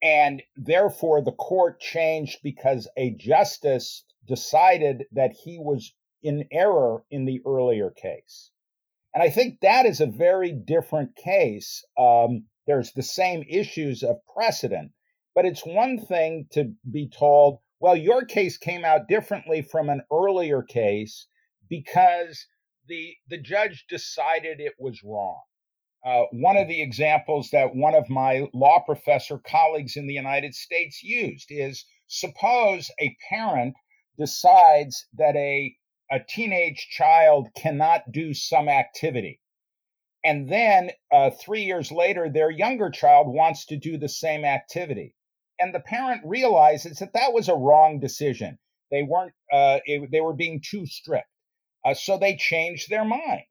And 0.00 0.44
therefore, 0.56 1.20
the 1.20 1.32
court 1.32 1.80
changed 1.80 2.38
because 2.44 2.88
a 2.96 3.10
justice 3.10 4.04
decided 4.24 5.06
that 5.10 5.32
he 5.32 5.58
was 5.58 5.92
in 6.22 6.46
error 6.52 7.04
in 7.10 7.24
the 7.24 7.42
earlier 7.44 7.90
case. 7.90 8.52
And 9.12 9.22
I 9.22 9.30
think 9.30 9.60
that 9.60 9.84
is 9.84 10.00
a 10.00 10.06
very 10.06 10.52
different 10.52 11.16
case. 11.16 11.84
Um, 11.98 12.44
there's 12.70 12.92
the 12.92 13.02
same 13.02 13.42
issues 13.48 14.04
of 14.04 14.24
precedent, 14.32 14.92
but 15.34 15.44
it's 15.44 15.66
one 15.66 15.98
thing 15.98 16.46
to 16.52 16.72
be 16.88 17.08
told, 17.08 17.58
well, 17.80 17.96
your 17.96 18.24
case 18.24 18.56
came 18.56 18.84
out 18.84 19.08
differently 19.08 19.60
from 19.60 19.88
an 19.88 20.02
earlier 20.12 20.62
case 20.62 21.26
because 21.68 22.46
the 22.86 23.16
the 23.28 23.38
judge 23.38 23.86
decided 23.88 24.60
it 24.60 24.74
was 24.78 25.02
wrong. 25.02 25.40
Uh, 26.06 26.22
one 26.30 26.56
of 26.56 26.68
the 26.68 26.80
examples 26.80 27.50
that 27.50 27.74
one 27.74 27.96
of 27.96 28.08
my 28.08 28.46
law 28.54 28.78
professor 28.86 29.38
colleagues 29.38 29.96
in 29.96 30.06
the 30.06 30.14
United 30.14 30.54
States 30.54 31.02
used 31.02 31.48
is 31.50 31.84
suppose 32.06 32.88
a 33.00 33.16
parent 33.28 33.74
decides 34.16 35.08
that 35.18 35.34
a, 35.34 35.74
a 36.08 36.20
teenage 36.28 36.86
child 36.92 37.48
cannot 37.56 38.12
do 38.12 38.32
some 38.32 38.68
activity. 38.68 39.39
And 40.22 40.50
then 40.50 40.90
uh, 41.10 41.30
three 41.30 41.62
years 41.62 41.90
later, 41.90 42.28
their 42.28 42.50
younger 42.50 42.90
child 42.90 43.26
wants 43.28 43.64
to 43.66 43.76
do 43.76 43.96
the 43.96 44.08
same 44.08 44.44
activity. 44.44 45.14
And 45.58 45.74
the 45.74 45.80
parent 45.80 46.22
realizes 46.24 46.98
that 46.98 47.14
that 47.14 47.32
was 47.32 47.48
a 47.48 47.54
wrong 47.54 48.00
decision. 48.00 48.58
They 48.90 49.02
weren't, 49.02 49.32
uh, 49.52 49.80
it, 49.84 50.10
they 50.10 50.20
were 50.20 50.34
being 50.34 50.60
too 50.62 50.86
strict. 50.86 51.28
Uh, 51.84 51.94
so 51.94 52.18
they 52.18 52.36
changed 52.36 52.90
their 52.90 53.04
mind. 53.04 53.44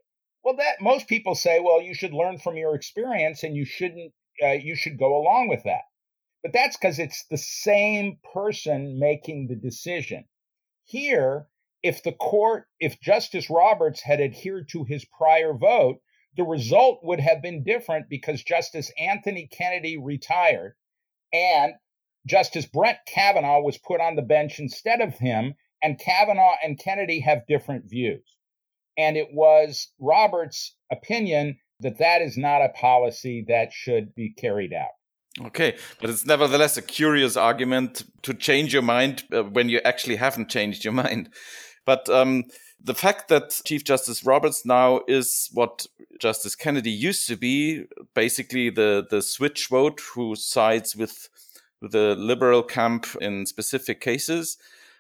Well, 0.43 0.55
that 0.57 0.81
most 0.81 1.07
people 1.07 1.35
say, 1.35 1.59
well, 1.59 1.81
you 1.81 1.93
should 1.93 2.13
learn 2.13 2.37
from 2.37 2.55
your 2.55 2.75
experience 2.75 3.43
and 3.43 3.55
you 3.55 3.65
shouldn't, 3.65 4.13
uh, 4.43 4.51
you 4.51 4.75
should 4.75 4.97
go 4.97 5.17
along 5.17 5.49
with 5.49 5.63
that. 5.63 5.83
But 6.43 6.53
that's 6.53 6.77
because 6.77 6.99
it's 6.99 7.25
the 7.25 7.37
same 7.37 8.19
person 8.33 8.99
making 8.99 9.47
the 9.47 9.55
decision. 9.55 10.25
Here, 10.85 11.47
if 11.83 12.03
the 12.03 12.13
court, 12.13 12.67
if 12.79 13.01
Justice 13.01 13.49
Roberts 13.49 14.01
had 14.01 14.21
adhered 14.21 14.69
to 14.69 14.83
his 14.83 15.05
prior 15.05 15.53
vote, 15.53 16.01
the 16.37 16.43
result 16.43 16.99
would 17.03 17.19
have 17.19 17.41
been 17.41 17.63
different 17.63 18.09
because 18.09 18.43
Justice 18.43 18.91
Anthony 18.97 19.47
Kennedy 19.51 19.97
retired 19.97 20.75
and 21.33 21.73
Justice 22.25 22.65
Brett 22.65 23.05
Kavanaugh 23.07 23.61
was 23.61 23.77
put 23.77 24.01
on 24.01 24.15
the 24.15 24.21
bench 24.21 24.59
instead 24.59 25.01
of 25.01 25.15
him, 25.15 25.55
and 25.81 25.99
Kavanaugh 25.99 26.55
and 26.63 26.79
Kennedy 26.79 27.21
have 27.21 27.47
different 27.47 27.89
views. 27.89 28.23
And 28.97 29.15
it 29.15 29.29
was 29.31 29.87
Roberts' 29.99 30.75
opinion 30.91 31.57
that 31.79 31.99
that 31.99 32.21
is 32.21 32.37
not 32.37 32.61
a 32.61 32.69
policy 32.69 33.45
that 33.47 33.71
should 33.71 34.13
be 34.13 34.33
carried 34.33 34.73
out. 34.73 34.89
Okay, 35.41 35.77
but 36.01 36.09
it's 36.09 36.25
nevertheless 36.25 36.75
a 36.75 36.81
curious 36.81 37.37
argument 37.37 38.03
to 38.23 38.33
change 38.33 38.73
your 38.73 38.81
mind 38.81 39.23
uh, 39.31 39.43
when 39.43 39.69
you 39.69 39.79
actually 39.85 40.17
haven't 40.17 40.49
changed 40.49 40.83
your 40.83 40.93
mind. 41.05 41.29
But 41.85 42.09
um, 42.09 42.43
the 42.81 42.93
fact 42.93 43.27
that 43.27 43.61
Chief 43.65 43.83
Justice 43.83 44.23
Roberts 44.23 44.65
now 44.65 45.01
is 45.07 45.49
what 45.53 45.87
Justice 46.19 46.55
Kennedy 46.55 46.91
used 46.91 47.27
to 47.27 47.35
be, 47.35 47.85
basically 48.13 48.69
the 48.69 49.05
the 49.09 49.21
switch 49.21 49.67
vote, 49.67 50.01
who 50.13 50.35
sides 50.35 50.95
with 50.95 51.29
the 51.81 52.15
liberal 52.15 52.63
camp 52.63 53.05
in 53.21 53.45
specific 53.45 54.01
cases, 54.01 54.57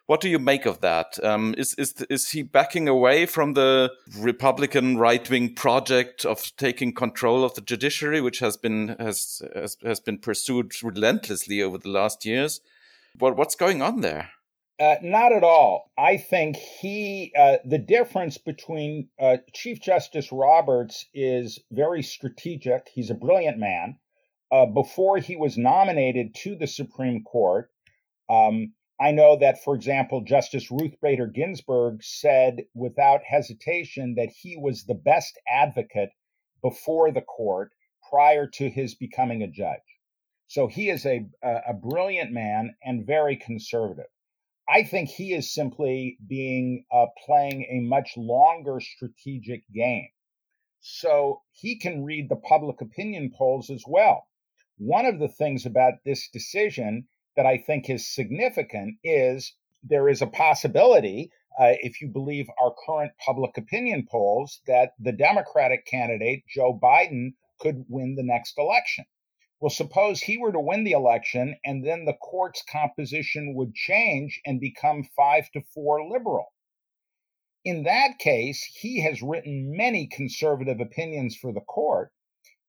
What 0.09 0.21
do 0.21 0.27
you 0.27 0.39
make 0.39 0.65
of 0.65 0.81
that? 0.81 1.23
Um, 1.23 1.53
is 1.55 1.75
is 1.75 1.93
is 2.09 2.31
he 2.31 2.41
backing 2.41 2.87
away 2.87 3.27
from 3.27 3.53
the 3.53 3.91
Republican 4.17 4.97
right 4.97 5.29
wing 5.29 5.53
project 5.53 6.25
of 6.25 6.51
taking 6.57 6.95
control 6.95 7.43
of 7.43 7.53
the 7.53 7.61
judiciary, 7.61 8.19
which 8.19 8.39
has 8.39 8.57
been 8.57 8.95
has 8.99 9.43
has, 9.53 9.77
has 9.83 9.99
been 9.99 10.17
pursued 10.17 10.73
relentlessly 10.81 11.61
over 11.61 11.77
the 11.77 11.89
last 11.89 12.25
years? 12.25 12.59
What 13.19 13.37
what's 13.37 13.53
going 13.55 13.83
on 13.83 14.01
there? 14.01 14.31
Uh, 14.79 14.95
not 15.01 15.33
at 15.33 15.43
all. 15.43 15.91
I 15.97 16.15
think 16.15 16.55
he, 16.55 17.33
uh, 17.37 17.57
the 17.65 17.77
difference 17.77 18.37
between 18.37 19.09
uh, 19.19 19.37
Chief 19.53 19.81
Justice 19.81 20.31
Roberts 20.31 21.05
is 21.13 21.59
very 21.69 22.01
strategic. 22.01 22.87
He's 22.93 23.09
a 23.09 23.15
brilliant 23.15 23.57
man. 23.57 23.97
Uh, 24.49 24.65
before 24.67 25.17
he 25.17 25.35
was 25.35 25.57
nominated 25.57 26.33
to 26.43 26.55
the 26.55 26.65
Supreme 26.65 27.23
Court, 27.23 27.69
um, 28.29 28.73
I 29.01 29.11
know 29.11 29.37
that, 29.37 29.61
for 29.63 29.75
example, 29.75 30.21
Justice 30.21 30.71
Ruth 30.71 30.95
Bader 31.01 31.27
Ginsburg 31.27 32.01
said 32.01 32.63
without 32.73 33.21
hesitation 33.25 34.15
that 34.15 34.29
he 34.29 34.55
was 34.55 34.85
the 34.85 34.95
best 34.95 35.37
advocate 35.51 36.11
before 36.63 37.11
the 37.11 37.21
court 37.21 37.71
prior 38.09 38.47
to 38.47 38.69
his 38.69 38.95
becoming 38.95 39.43
a 39.43 39.47
judge. 39.47 39.79
So 40.47 40.67
he 40.67 40.89
is 40.89 41.05
a, 41.05 41.25
a 41.43 41.73
brilliant 41.73 42.31
man 42.31 42.75
and 42.81 43.05
very 43.05 43.35
conservative. 43.35 44.07
I 44.69 44.83
think 44.83 45.09
he 45.09 45.33
is 45.33 45.53
simply 45.53 46.17
being 46.27 46.85
uh, 46.93 47.07
playing 47.25 47.63
a 47.63 47.79
much 47.79 48.15
longer 48.15 48.79
strategic 48.79 49.63
game. 49.73 50.09
So 50.79 51.41
he 51.51 51.77
can 51.77 52.05
read 52.05 52.29
the 52.29 52.35
public 52.35 52.79
opinion 52.79 53.31
polls 53.35 53.69
as 53.69 53.83
well. 53.87 54.27
One 54.77 55.05
of 55.05 55.19
the 55.19 55.27
things 55.27 55.65
about 55.65 55.95
this 56.05 56.29
decision 56.29 57.07
that 57.35 57.45
I 57.45 57.57
think 57.57 57.89
is 57.89 58.13
significant 58.13 58.97
is 59.03 59.55
there 59.83 60.07
is 60.07 60.21
a 60.21 60.27
possibility, 60.27 61.31
uh, 61.59 61.73
if 61.81 62.01
you 62.01 62.07
believe 62.07 62.47
our 62.61 62.73
current 62.85 63.13
public 63.25 63.57
opinion 63.57 64.07
polls, 64.09 64.61
that 64.67 64.91
the 64.99 65.11
Democratic 65.11 65.85
candidate, 65.85 66.43
Joe 66.47 66.77
Biden, 66.81 67.33
could 67.59 67.85
win 67.89 68.15
the 68.15 68.23
next 68.23 68.57
election. 68.57 69.05
Well, 69.61 69.69
suppose 69.69 70.21
he 70.21 70.37
were 70.37 70.53
to 70.53 70.59
win 70.59 70.85
the 70.85 70.93
election 70.93 71.59
and 71.65 71.85
then 71.85 72.05
the 72.05 72.13
court's 72.13 72.61
composition 72.61 73.53
would 73.55 73.75
change 73.75 74.39
and 74.45 74.59
become 74.59 75.03
five 75.15 75.51
to 75.51 75.61
four 75.61 76.07
liberal. 76.07 76.53
In 77.65 77.83
that 77.83 78.19
case, 78.19 78.63
he 78.63 79.01
has 79.01 79.21
written 79.21 79.75
many 79.75 80.07
conservative 80.07 80.79
opinions 80.79 81.35
for 81.35 81.51
the 81.51 81.59
court, 81.59 82.13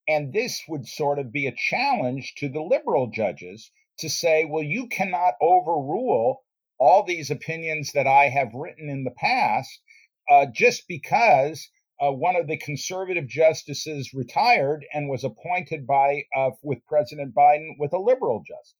and 0.08 0.32
this 0.32 0.66
would 0.66 0.88
sort 0.88 1.20
of 1.20 1.30
be 1.30 1.46
a 1.46 1.54
challenge 1.54 2.34
to 2.38 2.48
the 2.48 2.60
liberal 2.60 3.06
judges 3.06 3.70
to 3.98 4.10
say, 4.10 4.44
well, 4.44 4.64
you 4.64 4.88
cannot 4.88 5.34
overrule 5.40 6.42
all 6.78 7.04
these 7.04 7.30
opinions 7.30 7.92
that 7.92 8.08
I 8.08 8.30
have 8.30 8.52
written 8.52 8.88
in 8.90 9.04
the 9.04 9.12
past 9.12 9.80
uh, 10.28 10.46
just 10.46 10.88
because 10.88 11.70
uh, 12.00 12.10
one 12.10 12.36
of 12.36 12.46
the 12.46 12.56
conservative 12.56 13.26
justices 13.26 14.14
retired 14.14 14.84
and 14.92 15.08
was 15.08 15.24
appointed 15.24 15.86
by 15.86 16.22
uh, 16.36 16.50
with 16.62 16.78
President 16.86 17.34
Biden 17.34 17.74
with 17.78 17.92
a 17.92 17.98
liberal 17.98 18.42
justice. 18.46 18.74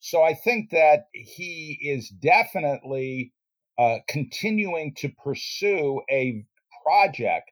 So 0.00 0.22
I 0.22 0.34
think 0.34 0.70
that 0.70 1.06
he 1.12 1.78
is 1.80 2.08
definitely 2.08 3.32
uh, 3.78 3.98
continuing 4.08 4.94
to 4.96 5.08
pursue 5.08 6.02
a 6.10 6.44
project 6.84 7.50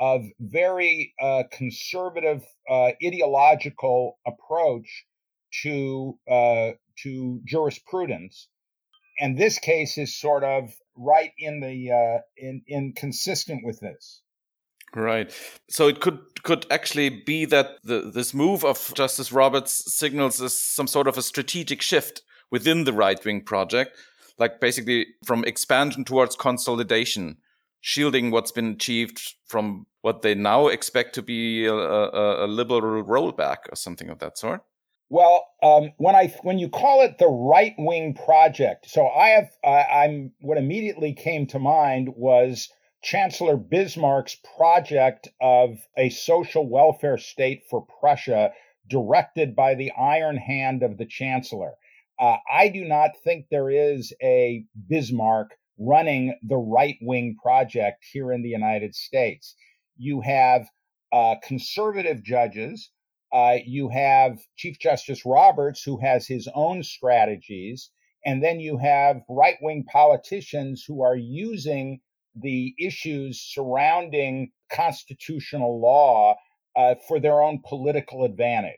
of 0.00 0.24
very 0.38 1.12
uh, 1.20 1.42
conservative 1.52 2.42
uh, 2.68 2.92
ideological 3.04 4.18
approach 4.26 5.04
to 5.62 6.18
uh, 6.30 6.70
to 7.02 7.40
jurisprudence, 7.44 8.48
and 9.18 9.36
this 9.36 9.58
case 9.58 9.98
is 9.98 10.18
sort 10.18 10.44
of 10.44 10.70
right 11.00 11.30
in 11.38 11.60
the 11.60 11.90
uh, 11.90 12.20
in 12.36 12.62
in 12.66 12.92
consistent 12.92 13.64
with 13.64 13.80
this. 13.80 14.22
Right. 14.94 15.32
So 15.68 15.88
it 15.88 16.00
could 16.00 16.18
could 16.42 16.66
actually 16.70 17.10
be 17.10 17.44
that 17.46 17.78
the, 17.84 18.10
this 18.12 18.34
move 18.34 18.64
of 18.64 18.92
Justice 18.94 19.32
Roberts 19.32 19.94
signals 19.94 20.40
as 20.40 20.60
some 20.60 20.86
sort 20.86 21.06
of 21.06 21.16
a 21.16 21.22
strategic 21.22 21.80
shift 21.80 22.22
within 22.50 22.84
the 22.84 22.92
right 22.92 23.24
wing 23.24 23.42
project, 23.42 23.96
like 24.38 24.60
basically 24.60 25.06
from 25.24 25.44
expansion 25.44 26.04
towards 26.04 26.34
consolidation, 26.34 27.36
shielding 27.80 28.30
what's 28.30 28.50
been 28.50 28.72
achieved 28.72 29.34
from 29.46 29.86
what 30.00 30.22
they 30.22 30.34
now 30.34 30.66
expect 30.66 31.14
to 31.14 31.22
be 31.22 31.66
a, 31.66 31.74
a, 31.74 32.46
a 32.46 32.48
liberal 32.48 33.04
rollback 33.04 33.58
or 33.70 33.76
something 33.76 34.10
of 34.10 34.18
that 34.18 34.38
sort. 34.38 34.62
Well, 35.12 35.48
um, 35.60 35.90
when 35.96 36.14
I 36.14 36.28
when 36.42 36.60
you 36.60 36.68
call 36.68 37.02
it 37.02 37.18
the 37.18 37.26
right 37.26 37.74
wing 37.76 38.14
project, 38.14 38.88
so 38.88 39.08
I 39.08 39.30
have 39.30 39.50
I'm 39.64 40.32
what 40.40 40.56
immediately 40.56 41.14
came 41.14 41.48
to 41.48 41.58
mind 41.58 42.10
was 42.14 42.68
Chancellor 43.02 43.56
Bismarck's 43.56 44.36
project 44.56 45.26
of 45.40 45.78
a 45.98 46.10
social 46.10 46.68
welfare 46.68 47.18
state 47.18 47.64
for 47.68 47.84
Prussia, 47.98 48.52
directed 48.88 49.56
by 49.56 49.74
the 49.74 49.90
iron 49.98 50.36
hand 50.36 50.84
of 50.84 50.96
the 50.96 51.06
Chancellor. 51.06 51.72
Uh, 52.20 52.36
I 52.52 52.68
do 52.68 52.84
not 52.84 53.10
think 53.24 53.46
there 53.50 53.68
is 53.70 54.12
a 54.22 54.64
Bismarck 54.88 55.56
running 55.76 56.38
the 56.40 56.58
right 56.58 56.98
wing 57.00 57.36
project 57.42 58.04
here 58.12 58.30
in 58.30 58.42
the 58.42 58.48
United 58.48 58.94
States. 58.94 59.56
You 59.96 60.20
have 60.20 60.68
uh, 61.10 61.34
conservative 61.42 62.22
judges 62.22 62.90
uh, 63.32 63.56
you 63.64 63.88
have 63.88 64.38
Chief 64.56 64.78
Justice 64.78 65.24
Roberts, 65.24 65.82
who 65.82 66.00
has 66.00 66.26
his 66.26 66.48
own 66.54 66.82
strategies. 66.82 67.90
And 68.24 68.42
then 68.42 68.60
you 68.60 68.76
have 68.78 69.22
right 69.28 69.56
wing 69.62 69.84
politicians 69.90 70.84
who 70.86 71.02
are 71.02 71.16
using 71.16 72.00
the 72.34 72.74
issues 72.78 73.40
surrounding 73.40 74.52
constitutional 74.70 75.80
law 75.80 76.36
uh, 76.76 76.94
for 77.08 77.18
their 77.18 77.42
own 77.42 77.62
political 77.66 78.24
advantage. 78.24 78.76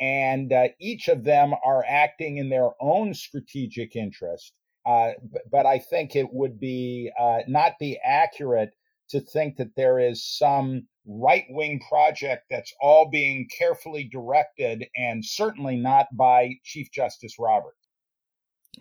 And 0.00 0.52
uh, 0.52 0.68
each 0.80 1.08
of 1.08 1.24
them 1.24 1.54
are 1.64 1.84
acting 1.88 2.38
in 2.38 2.48
their 2.48 2.70
own 2.80 3.14
strategic 3.14 3.94
interest. 3.94 4.52
Uh, 4.84 5.12
but 5.50 5.64
I 5.64 5.78
think 5.78 6.16
it 6.16 6.32
would 6.32 6.58
be 6.58 7.12
uh, 7.18 7.40
not 7.46 7.78
be 7.78 8.00
accurate 8.04 8.74
to 9.10 9.20
think 9.20 9.58
that 9.58 9.76
there 9.76 10.00
is 10.00 10.24
some 10.24 10.88
right 11.06 11.44
wing 11.48 11.80
project 11.88 12.44
that's 12.50 12.72
all 12.80 13.08
being 13.10 13.48
carefully 13.56 14.08
directed 14.10 14.86
and 14.96 15.24
certainly 15.24 15.76
not 15.76 16.06
by 16.16 16.50
Chief 16.64 16.90
Justice 16.92 17.36
Roberts. 17.38 17.76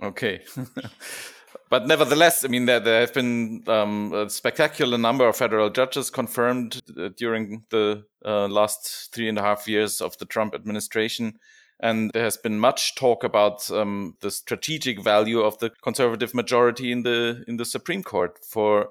Okay. 0.01 0.41
but 1.69 1.87
nevertheless, 1.87 2.45
I 2.45 2.47
mean, 2.47 2.65
there, 2.65 2.79
there 2.79 3.01
have 3.01 3.13
been 3.13 3.63
um, 3.67 4.13
a 4.13 4.29
spectacular 4.29 4.97
number 4.97 5.27
of 5.27 5.35
federal 5.35 5.69
judges 5.69 6.09
confirmed 6.09 6.81
uh, 6.97 7.09
during 7.17 7.63
the 7.69 8.03
uh, 8.25 8.47
last 8.47 9.13
three 9.13 9.27
and 9.27 9.37
a 9.37 9.41
half 9.41 9.67
years 9.67 10.01
of 10.01 10.17
the 10.17 10.25
Trump 10.25 10.55
administration. 10.55 11.39
And 11.83 12.11
there 12.13 12.23
has 12.23 12.37
been 12.37 12.59
much 12.59 12.93
talk 12.95 13.23
about 13.23 13.69
um, 13.71 14.15
the 14.21 14.29
strategic 14.29 15.01
value 15.03 15.41
of 15.41 15.57
the 15.57 15.71
conservative 15.83 16.35
majority 16.35 16.91
in 16.91 17.01
the 17.01 17.43
in 17.47 17.57
the 17.57 17.65
Supreme 17.65 18.03
Court 18.03 18.37
for 18.47 18.89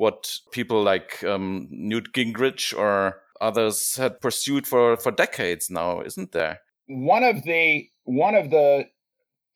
what 0.00 0.38
people 0.50 0.82
like 0.82 1.22
um, 1.24 1.68
Newt 1.70 2.14
Gingrich 2.14 2.74
or 2.76 3.20
others 3.38 3.96
had 3.96 4.18
pursued 4.22 4.66
for, 4.66 4.96
for 4.96 5.12
decades 5.12 5.68
now, 5.68 6.00
isn't 6.00 6.32
there? 6.32 6.60
One 6.86 7.22
of 7.22 7.42
the 7.42 7.86
one 8.04 8.34
of 8.34 8.48
the 8.48 8.86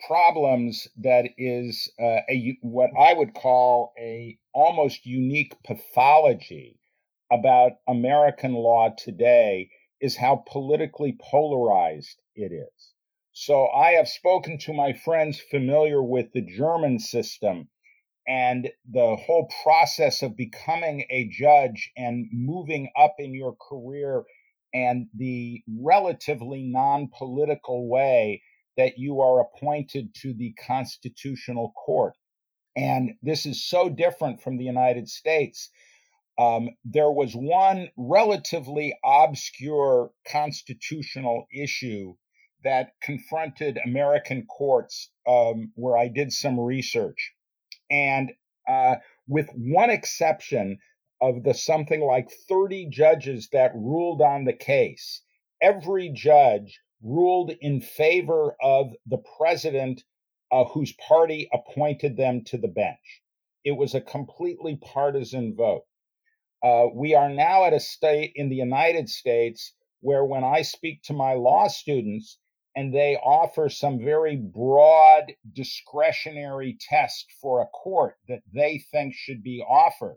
problems 0.06 0.86
that 0.98 1.30
is 1.38 1.90
uh, 1.98 2.20
a 2.28 2.58
what 2.60 2.90
I 2.98 3.14
would 3.14 3.32
call 3.32 3.94
a 3.98 4.38
almost 4.52 5.06
unique 5.06 5.54
pathology 5.64 6.78
about 7.32 7.72
American 7.88 8.52
law 8.52 8.90
today 8.98 9.70
is 9.98 10.18
how 10.18 10.44
politically 10.46 11.16
polarized 11.18 12.20
it 12.34 12.52
is. 12.52 12.92
So 13.32 13.68
I 13.68 13.92
have 13.92 14.08
spoken 14.08 14.58
to 14.58 14.74
my 14.74 14.92
friends 14.92 15.40
familiar 15.50 16.02
with 16.02 16.32
the 16.34 16.42
German 16.42 16.98
system 16.98 17.68
and 18.26 18.70
the 18.90 19.16
whole 19.16 19.50
process 19.62 20.22
of 20.22 20.36
becoming 20.36 21.04
a 21.10 21.28
judge 21.28 21.90
and 21.96 22.28
moving 22.32 22.90
up 22.96 23.16
in 23.18 23.34
your 23.34 23.54
career 23.56 24.24
and 24.72 25.06
the 25.14 25.62
relatively 25.80 26.62
non 26.62 27.08
political 27.16 27.88
way 27.88 28.42
that 28.76 28.98
you 28.98 29.20
are 29.20 29.40
appointed 29.40 30.14
to 30.14 30.34
the 30.34 30.52
constitutional 30.66 31.72
court. 31.72 32.14
And 32.76 33.14
this 33.22 33.46
is 33.46 33.64
so 33.64 33.88
different 33.88 34.42
from 34.42 34.56
the 34.56 34.64
United 34.64 35.08
States. 35.08 35.70
Um, 36.36 36.70
there 36.84 37.12
was 37.12 37.34
one 37.34 37.90
relatively 37.96 38.98
obscure 39.04 40.10
constitutional 40.26 41.46
issue 41.54 42.14
that 42.64 42.94
confronted 43.00 43.78
American 43.84 44.46
courts 44.46 45.10
um, 45.28 45.70
where 45.76 45.96
I 45.96 46.08
did 46.08 46.32
some 46.32 46.58
research. 46.58 47.32
And 47.90 48.32
uh, 48.68 48.96
with 49.26 49.48
one 49.54 49.90
exception 49.90 50.78
of 51.20 51.42
the 51.42 51.54
something 51.54 52.00
like 52.00 52.30
30 52.48 52.88
judges 52.90 53.48
that 53.52 53.74
ruled 53.74 54.20
on 54.20 54.44
the 54.44 54.52
case, 54.52 55.22
every 55.62 56.08
judge 56.08 56.80
ruled 57.02 57.52
in 57.60 57.80
favor 57.80 58.56
of 58.60 58.92
the 59.06 59.22
president 59.38 60.02
uh, 60.50 60.64
whose 60.64 60.92
party 60.92 61.48
appointed 61.52 62.16
them 62.16 62.42
to 62.44 62.58
the 62.58 62.68
bench. 62.68 63.22
It 63.64 63.72
was 63.72 63.94
a 63.94 64.00
completely 64.00 64.76
partisan 64.76 65.54
vote. 65.56 65.84
Uh, 66.62 66.86
we 66.94 67.14
are 67.14 67.28
now 67.28 67.64
at 67.64 67.72
a 67.74 67.80
state 67.80 68.32
in 68.34 68.48
the 68.48 68.56
United 68.56 69.08
States 69.08 69.74
where, 70.00 70.24
when 70.24 70.44
I 70.44 70.62
speak 70.62 71.02
to 71.04 71.12
my 71.12 71.34
law 71.34 71.68
students 71.68 72.38
and 72.76 72.92
they 72.92 73.16
offer 73.16 73.68
some 73.68 73.98
very 73.98 74.36
broad 74.36 75.32
discretionary 75.52 76.76
test 76.80 77.26
for 77.40 77.60
a 77.60 77.66
court 77.66 78.16
that 78.28 78.42
they 78.52 78.84
think 78.90 79.14
should 79.14 79.42
be 79.42 79.64
offered, 79.68 80.16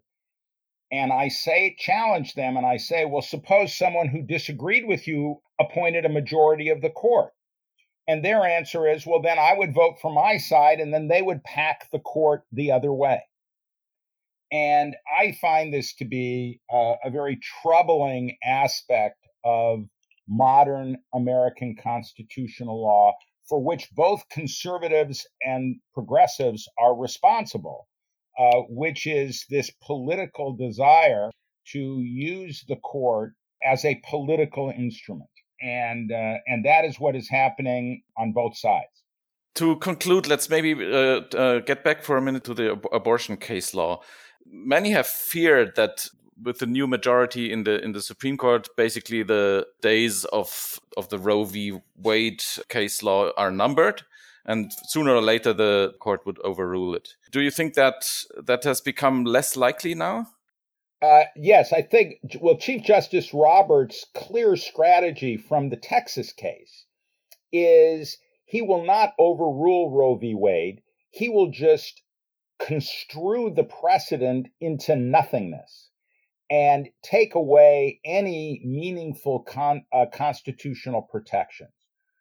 and 0.92 1.12
I 1.12 1.28
say, 1.28 1.76
challenge 1.78 2.34
them, 2.34 2.56
and 2.56 2.66
I 2.66 2.78
say, 2.78 3.06
well, 3.06 3.22
suppose 3.22 3.78
someone 3.78 4.08
who 4.08 4.22
disagreed 4.22 4.88
with 4.88 5.08
you 5.08 5.42
appointed 5.60 6.06
a 6.06 6.10
majority 6.10 6.70
of 6.70 6.82
the 6.82 6.90
court. 6.90 7.34
And 8.08 8.24
their 8.24 8.44
answer 8.44 8.88
is, 8.88 9.06
well, 9.06 9.22
then 9.22 9.38
I 9.38 9.54
would 9.54 9.74
vote 9.74 10.00
for 10.02 10.14
my 10.14 10.38
side, 10.38 10.80
and 10.80 10.94
then 10.94 11.10
they 11.10 11.22
would 11.22 11.44
pack 11.44 11.90
the 11.92 12.00
court 12.00 12.44
the 12.54 12.72
other 12.72 12.94
way. 12.94 13.22
And 14.50 14.96
I 15.20 15.34
find 15.42 15.74
this 15.74 15.94
to 15.96 16.06
be 16.06 16.62
uh, 16.72 16.94
a 17.04 17.10
very 17.10 17.38
troubling 17.62 18.38
aspect 18.42 19.28
of 19.44 19.90
modern 20.28 20.98
American 21.14 21.76
constitutional 21.82 22.82
law, 22.82 23.14
for 23.48 23.64
which 23.64 23.90
both 23.96 24.28
conservatives 24.30 25.26
and 25.42 25.78
progressives 25.94 26.68
are 26.80 26.96
responsible, 26.96 27.88
uh, 28.38 28.62
which 28.70 29.08
is 29.08 29.46
this 29.50 29.72
political 29.86 30.56
desire 30.56 31.30
to 31.74 32.02
use 32.02 32.64
the 32.68 32.78
court 32.78 33.34
as 33.64 33.84
a 33.84 34.02
political 34.10 34.70
instrument 34.70 35.30
and 35.62 36.12
uh, 36.12 36.36
and 36.46 36.66
that 36.66 36.86
is 36.86 37.00
what 37.00 37.16
is 37.16 37.30
happening 37.30 38.04
on 38.18 38.32
both 38.32 38.58
sides. 38.58 39.04
To 39.56 39.76
conclude, 39.78 40.28
let's 40.28 40.50
maybe 40.50 40.74
uh, 40.74 41.22
uh, 41.36 41.60
get 41.60 41.84
back 41.84 42.04
for 42.04 42.18
a 42.18 42.22
minute 42.22 42.44
to 42.46 42.54
the 42.54 42.74
ab 42.74 42.86
abortion 42.92 43.38
case 43.38 43.74
law. 43.74 44.02
Many 44.46 44.92
have 44.92 45.08
feared 45.08 45.76
that 45.76 46.08
with 46.44 46.60
the 46.60 46.66
new 46.66 46.88
majority 46.88 47.52
in 47.52 47.64
the 47.64 47.84
in 47.84 47.92
the 47.92 48.02
Supreme 48.02 48.38
Court, 48.38 48.68
basically 48.76 49.24
the 49.24 49.68
days 49.82 50.26
of 50.26 50.80
of 50.96 51.10
the 51.10 51.18
Roe 51.18 51.44
v. 51.44 51.80
Wade 51.96 52.44
case 52.70 53.04
law 53.04 53.32
are 53.38 53.52
numbered, 53.52 54.04
and 54.46 54.72
sooner 54.88 55.16
or 55.16 55.22
later 55.22 55.54
the 55.54 55.94
court 56.00 56.26
would 56.26 56.40
overrule 56.40 56.96
it. 56.96 57.16
Do 57.32 57.42
you 57.42 57.52
think 57.52 57.74
that 57.74 58.08
that 58.38 58.64
has 58.64 58.82
become 58.82 59.24
less 59.24 59.56
likely 59.58 59.96
now? 59.96 60.28
Uh, 61.00 61.24
yes, 61.36 61.72
I 61.74 61.84
think, 61.84 62.16
well, 62.42 62.58
Chief 62.58 62.84
Justice 62.84 63.32
Roberts' 63.32 64.04
clear 64.16 64.56
strategy 64.56 65.38
from 65.38 65.70
the 65.70 65.78
Texas 65.78 66.34
case 66.34 66.86
is 67.52 68.18
he 68.46 68.64
will 68.64 68.84
not 68.84 69.14
overrule 69.20 69.92
Roe 69.92 70.16
v. 70.16 70.34
Wade. 70.34 70.82
He 71.12 71.30
will 71.30 71.52
just 71.52 72.02
construe 72.60 73.54
the 73.54 73.64
precedent 73.64 74.48
into 74.60 74.96
nothingness 74.96 75.92
and 76.50 76.90
take 77.04 77.36
away 77.36 78.00
any 78.06 78.62
meaningful 78.64 79.42
con, 79.42 79.86
uh, 79.92 80.06
constitutional 80.12 81.02
protections. 81.02 81.72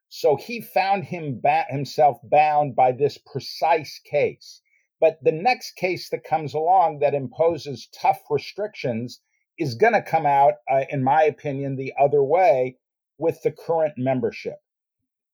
So 0.08 0.36
he 0.36 0.60
found 0.60 1.04
him 1.04 1.40
ba- 1.40 1.66
himself 1.68 2.18
bound 2.22 2.74
by 2.74 2.92
this 2.92 3.18
precise 3.18 3.98
case. 3.98 4.62
But 5.00 5.18
the 5.22 5.32
next 5.32 5.72
case 5.72 6.08
that 6.10 6.24
comes 6.24 6.54
along 6.54 7.00
that 7.00 7.14
imposes 7.14 7.88
tough 7.88 8.22
restrictions 8.30 9.20
is 9.58 9.74
going 9.74 9.92
to 9.92 10.02
come 10.02 10.26
out, 10.26 10.54
uh, 10.70 10.84
in 10.90 11.04
my 11.04 11.22
opinion, 11.22 11.76
the 11.76 11.92
other 11.98 12.22
way 12.22 12.78
with 13.18 13.42
the 13.42 13.52
current 13.52 13.94
membership. 13.96 14.58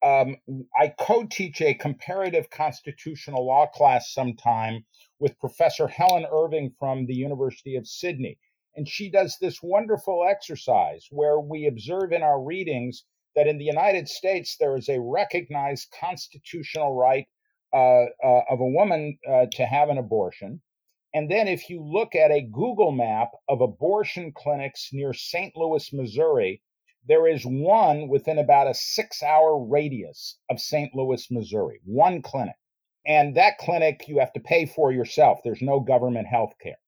Um, 0.03 0.37
I 0.77 0.89
co 0.89 1.27
teach 1.27 1.61
a 1.61 1.75
comparative 1.75 2.51
constitutional 2.51 3.47
law 3.47 3.67
class 3.67 4.13
sometime 4.13 4.85
with 5.21 5.39
Professor 5.39 5.87
Helen 5.87 6.27
Irving 6.31 6.75
from 6.79 7.07
the 7.07 7.15
University 7.15 7.77
of 7.77 7.87
Sydney. 7.87 8.39
And 8.75 8.89
she 8.89 9.11
does 9.11 9.37
this 9.39 9.63
wonderful 9.63 10.25
exercise 10.29 11.07
where 11.11 11.39
we 11.39 11.67
observe 11.67 12.13
in 12.13 12.23
our 12.23 12.43
readings 12.43 13.05
that 13.35 13.47
in 13.47 13.59
the 13.59 13.65
United 13.65 14.09
States 14.09 14.57
there 14.59 14.77
is 14.77 14.89
a 14.89 15.01
recognized 15.01 15.95
constitutional 15.99 16.95
right 16.95 17.27
uh, 17.75 18.05
uh, 18.23 18.43
of 18.51 18.61
a 18.61 18.67
woman 18.67 19.19
uh, 19.29 19.47
to 19.53 19.65
have 19.65 19.89
an 19.89 19.99
abortion. 19.99 20.61
And 21.15 21.31
then 21.31 21.49
if 21.49 21.69
you 21.69 21.83
look 21.83 22.15
at 22.15 22.31
a 22.31 22.41
Google 22.41 22.93
map 22.93 23.31
of 23.49 23.61
abortion 23.61 24.33
clinics 24.33 24.91
near 24.93 25.13
St. 25.13 25.55
Louis, 25.57 25.93
Missouri, 25.93 26.63
there 27.07 27.27
is 27.27 27.45
one 27.45 28.09
within 28.09 28.39
about 28.39 28.69
a 28.69 28.75
six 28.75 29.23
hour 29.23 29.59
radius 29.59 30.39
of 30.49 30.61
St. 30.61 30.95
Louis, 30.95 31.31
Missouri, 31.31 31.81
one 31.85 32.23
clinic. 32.23 32.57
And 33.05 33.37
that 33.37 33.59
clinic 33.59 34.05
you 34.07 34.21
have 34.21 34.33
to 34.35 34.41
pay 34.41 34.67
for 34.67 34.93
yourself. 34.93 35.41
There's 35.43 35.61
no 35.61 35.81
government 35.81 36.29
health 36.29 36.53
care. 36.63 36.79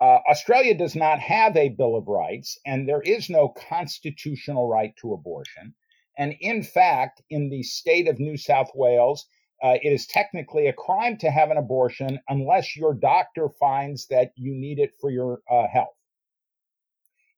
Uh, 0.00 0.18
Australia 0.30 0.74
does 0.74 0.96
not 0.96 1.20
have 1.20 1.56
a 1.56 1.68
Bill 1.68 1.94
of 1.94 2.08
Rights, 2.08 2.58
and 2.64 2.88
there 2.88 3.02
is 3.02 3.28
no 3.28 3.48
constitutional 3.48 4.66
right 4.66 4.94
to 4.96 5.12
abortion. 5.12 5.74
And 6.16 6.34
in 6.40 6.62
fact, 6.62 7.22
in 7.28 7.50
the 7.50 7.62
state 7.62 8.08
of 8.08 8.18
New 8.18 8.38
South 8.38 8.70
Wales, 8.74 9.26
uh, 9.62 9.76
it 9.82 9.92
is 9.92 10.06
technically 10.06 10.66
a 10.66 10.72
crime 10.72 11.18
to 11.18 11.30
have 11.30 11.50
an 11.50 11.58
abortion 11.58 12.18
unless 12.28 12.76
your 12.76 12.94
doctor 12.94 13.50
finds 13.60 14.06
that 14.06 14.32
you 14.36 14.54
need 14.54 14.78
it 14.78 14.92
for 15.00 15.10
your 15.10 15.42
uh, 15.50 15.66
health. 15.68 15.96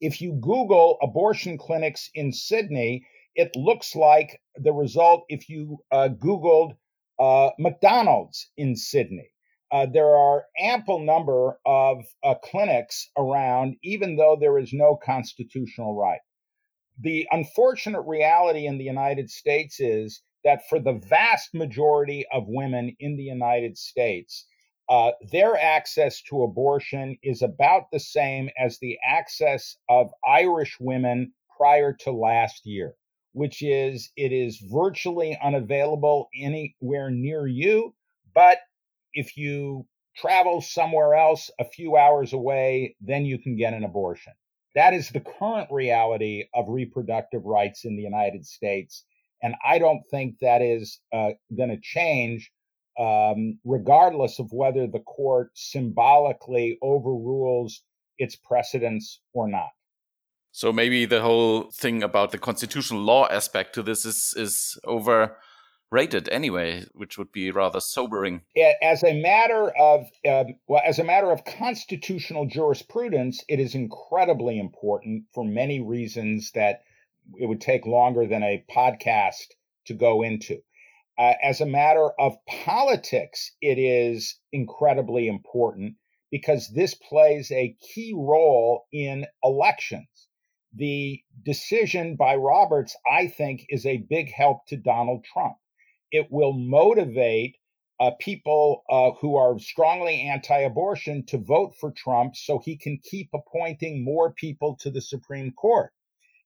If 0.01 0.21
you 0.21 0.33
Google 0.33 0.99
abortion 1.03 1.59
clinics 1.59 2.11
in 2.15 2.33
Sydney, 2.33 3.05
it 3.35 3.57
looks 3.57 3.97
like 3.97 4.41
the 4.55 4.73
result 4.73 5.25
if 5.29 5.49
you 5.49 5.79
uh, 5.91 6.11
Googled 6.11 6.77
uh, 7.19 7.51
McDonald's 7.59 8.51
in 8.57 8.77
Sydney. 8.77 9.32
Uh, 9.73 9.87
there 9.87 10.15
are 10.15 10.45
ample 10.59 10.99
number 10.99 11.59
of 11.65 12.05
uh, 12.23 12.35
clinics 12.45 13.09
around, 13.17 13.75
even 13.83 14.17
though 14.17 14.37
there 14.39 14.59
is 14.59 14.71
no 14.73 14.99
constitutional 15.03 15.97
right. 15.97 16.21
The 17.01 17.27
unfortunate 17.33 18.03
reality 18.03 18.67
in 18.67 18.77
the 18.77 18.85
United 18.85 19.31
States 19.31 19.81
is 19.81 20.21
that 20.45 20.69
for 20.69 20.79
the 20.79 21.01
vast 21.09 21.55
majority 21.55 22.27
of 22.33 22.45
women 22.49 22.95
in 23.01 23.17
the 23.17 23.23
United 23.23 23.79
States, 23.79 24.47
uh, 24.91 25.13
their 25.31 25.57
access 25.59 26.21
to 26.23 26.43
abortion 26.43 27.17
is 27.23 27.41
about 27.41 27.85
the 27.93 28.01
same 28.01 28.51
as 28.59 28.79
the 28.79 28.99
access 29.09 29.79
of 29.89 30.11
Irish 30.27 30.77
women 30.81 31.33
prior 31.57 31.95
to 32.01 32.13
last 32.13 32.67
year, 32.67 32.95
which 33.33 33.63
is 33.63 34.11
it 34.17 34.33
is 34.33 34.63
virtually 34.71 35.39
unavailable 35.43 36.29
anywhere 36.39 37.11
near 37.11 37.47
you. 37.47 37.95
But 38.35 38.59
if 39.15 39.37
you 39.37 39.87
travel 40.17 40.61
somewhere 40.61 41.15
else 41.15 41.51
a 41.59 41.65
few 41.65 41.97
hours 41.97 42.33
away, 42.33 42.97
then 43.01 43.25
you 43.25 43.39
can 43.39 43.57
get 43.57 43.75
an 43.75 43.85
abortion. 43.85 44.33
That 44.75 44.95
is 44.95 45.11
the 45.11 45.21
current 45.21 45.69
reality 45.71 46.45
of 46.55 46.67
reproductive 46.69 47.45
rights 47.45 47.85
in 47.85 47.97
the 47.97 48.03
United 48.03 48.47
States. 48.47 49.05
And 49.43 49.55
I 49.67 49.79
don't 49.79 50.03
think 50.11 50.39
that 50.41 50.63
is 50.63 51.01
uh, 51.13 51.31
going 51.57 51.71
to 51.71 51.81
change, 51.81 52.51
um, 52.99 53.59
regardless 53.65 54.39
of 54.39 54.53
whether 54.53 54.87
the 54.87 55.01
court 55.01 55.51
symbolically 55.55 56.79
overrules 56.81 57.83
its 58.19 58.37
precedents 58.37 59.21
or 59.33 59.49
not. 59.49 59.71
So 60.53 60.73
maybe 60.73 61.07
the 61.07 61.23
whole 61.23 61.71
thing 61.71 62.03
about 62.03 62.31
the 62.31 62.39
constitutional 62.39 63.01
law 63.01 63.27
aspect 63.29 63.75
to 63.75 63.83
this 63.83 64.05
is 64.05 64.35
is 64.37 64.79
overrated 65.93 66.27
anyway, 66.31 66.83
which 66.95 67.19
would 67.19 67.31
be 67.33 67.51
rather 67.51 67.79
sobering. 67.79 68.41
As 68.83 69.05
a 69.05 69.21
matter 69.21 69.69
of 69.79 70.07
uh, 70.27 70.45
well, 70.67 70.81
as 70.87 70.99
a 70.99 71.05
matter 71.05 71.31
of 71.31 71.45
constitutional 71.45 72.47
jurisprudence, 72.47 73.45
it 73.47 73.61
is 73.61 73.75
incredibly 73.75 74.59
important 74.59 75.25
for 75.35 75.45
many 75.45 75.81
reasons 75.83 76.51
that 76.53 76.81
it 77.39 77.47
would 77.47 77.61
take 77.61 77.85
longer 77.85 78.27
than 78.27 78.43
a 78.43 78.65
podcast 78.75 79.49
to 79.87 79.93
go 79.93 80.23
into. 80.23 80.63
Uh, 81.19 81.35
as 81.43 81.61
a 81.61 81.67
matter 81.67 82.09
of 82.19 82.39
politics, 82.65 83.53
it 83.61 83.79
is 83.79 84.39
incredibly 84.51 85.29
important 85.29 85.97
because 86.31 86.73
this 86.75 86.95
plays 86.95 87.51
a 87.51 87.77
key 87.95 88.15
role 88.17 88.87
in 88.93 89.27
elections. 89.45 90.29
The 90.75 91.21
decision 91.45 92.17
by 92.17 92.37
Roberts, 92.37 92.97
I 93.07 93.27
think, 93.27 93.67
is 93.69 93.85
a 93.85 93.99
big 94.09 94.33
help 94.33 94.65
to 94.69 94.79
Donald 94.79 95.27
Trump. 95.31 95.57
It 96.13 96.29
will 96.31 96.53
motivate 96.53 97.57
uh, 97.99 98.13
people 98.21 98.85
uh, 98.91 99.13
who 99.21 99.37
are 99.37 99.59
strongly 99.59 100.23
anti 100.23 100.59
abortion 100.59 101.25
to 101.27 101.39
vote 101.39 101.75
for 101.81 101.93
Trump 101.93 102.37
so 102.37 102.59
he 102.59 102.77
can 102.77 102.99
keep 103.03 103.31
appointing 103.35 104.05
more 104.05 104.33
people 104.33 104.77
to 104.81 104.91
the 104.91 105.01
Supreme 105.01 105.53
Court 105.53 105.91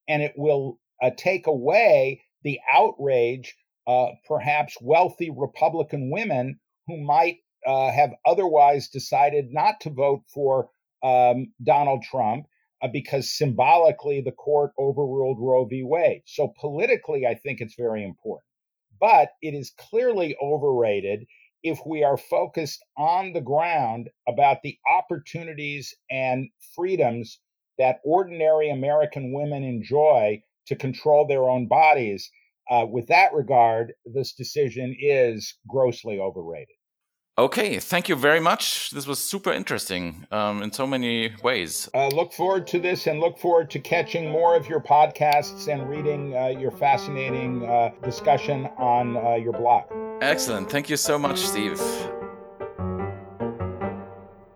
and 0.08 0.22
it 0.22 0.34
will 0.36 0.78
uh, 1.02 1.10
take 1.16 1.46
away 1.46 2.22
the 2.42 2.60
outrage, 2.72 3.56
uh, 3.86 4.08
perhaps 4.26 4.76
wealthy 4.80 5.30
Republican 5.30 6.10
women 6.10 6.58
who 6.86 7.02
might 7.02 7.38
uh, 7.66 7.90
have 7.90 8.12
otherwise 8.24 8.88
decided 8.88 9.52
not 9.52 9.80
to 9.80 9.90
vote 9.90 10.22
for 10.32 10.70
um, 11.02 11.52
Donald 11.62 12.02
Trump 12.02 12.46
uh, 12.82 12.88
because 12.92 13.36
symbolically 13.36 14.20
the 14.20 14.32
court 14.32 14.72
overruled 14.78 15.38
Roe 15.40 15.64
v. 15.64 15.82
Wade. 15.82 16.22
So 16.26 16.52
politically, 16.60 17.26
I 17.26 17.34
think 17.34 17.60
it's 17.60 17.74
very 17.76 18.04
important. 18.04 18.44
But 19.00 19.30
it 19.42 19.54
is 19.54 19.72
clearly 19.76 20.36
overrated 20.42 21.26
if 21.62 21.80
we 21.84 22.04
are 22.04 22.16
focused 22.16 22.84
on 22.96 23.32
the 23.32 23.40
ground 23.40 24.08
about 24.28 24.62
the 24.62 24.78
opportunities 24.88 25.94
and 26.10 26.48
freedoms 26.74 27.40
that 27.78 28.00
ordinary 28.04 28.70
American 28.70 29.32
women 29.32 29.64
enjoy 29.64 30.42
to 30.66 30.76
control 30.76 31.26
their 31.26 31.48
own 31.48 31.66
bodies. 31.66 32.30
Uh, 32.70 32.86
with 32.88 33.08
that 33.08 33.32
regard, 33.32 33.94
this 34.04 34.32
decision 34.32 34.96
is 34.98 35.56
grossly 35.68 36.18
overrated. 36.18 36.75
Okay, 37.38 37.78
thank 37.78 38.08
you 38.08 38.16
very 38.16 38.40
much. 38.40 38.90
This 38.90 39.06
was 39.06 39.18
super 39.18 39.52
interesting 39.52 40.26
um, 40.32 40.62
in 40.62 40.72
so 40.72 40.86
many 40.86 41.34
ways. 41.42 41.86
Uh, 41.92 42.08
look 42.08 42.32
forward 42.32 42.66
to 42.68 42.78
this 42.78 43.06
and 43.06 43.20
look 43.20 43.38
forward 43.38 43.70
to 43.72 43.78
catching 43.78 44.30
more 44.30 44.56
of 44.56 44.66
your 44.70 44.80
podcasts 44.80 45.70
and 45.70 45.86
reading 45.86 46.34
uh, 46.34 46.46
your 46.46 46.70
fascinating 46.70 47.68
uh, 47.68 47.90
discussion 48.02 48.70
on 48.78 49.18
uh, 49.18 49.34
your 49.34 49.52
blog. 49.52 49.84
Excellent. 50.22 50.70
Thank 50.70 50.88
you 50.88 50.96
so 50.96 51.18
much, 51.18 51.38
Steve. 51.40 51.78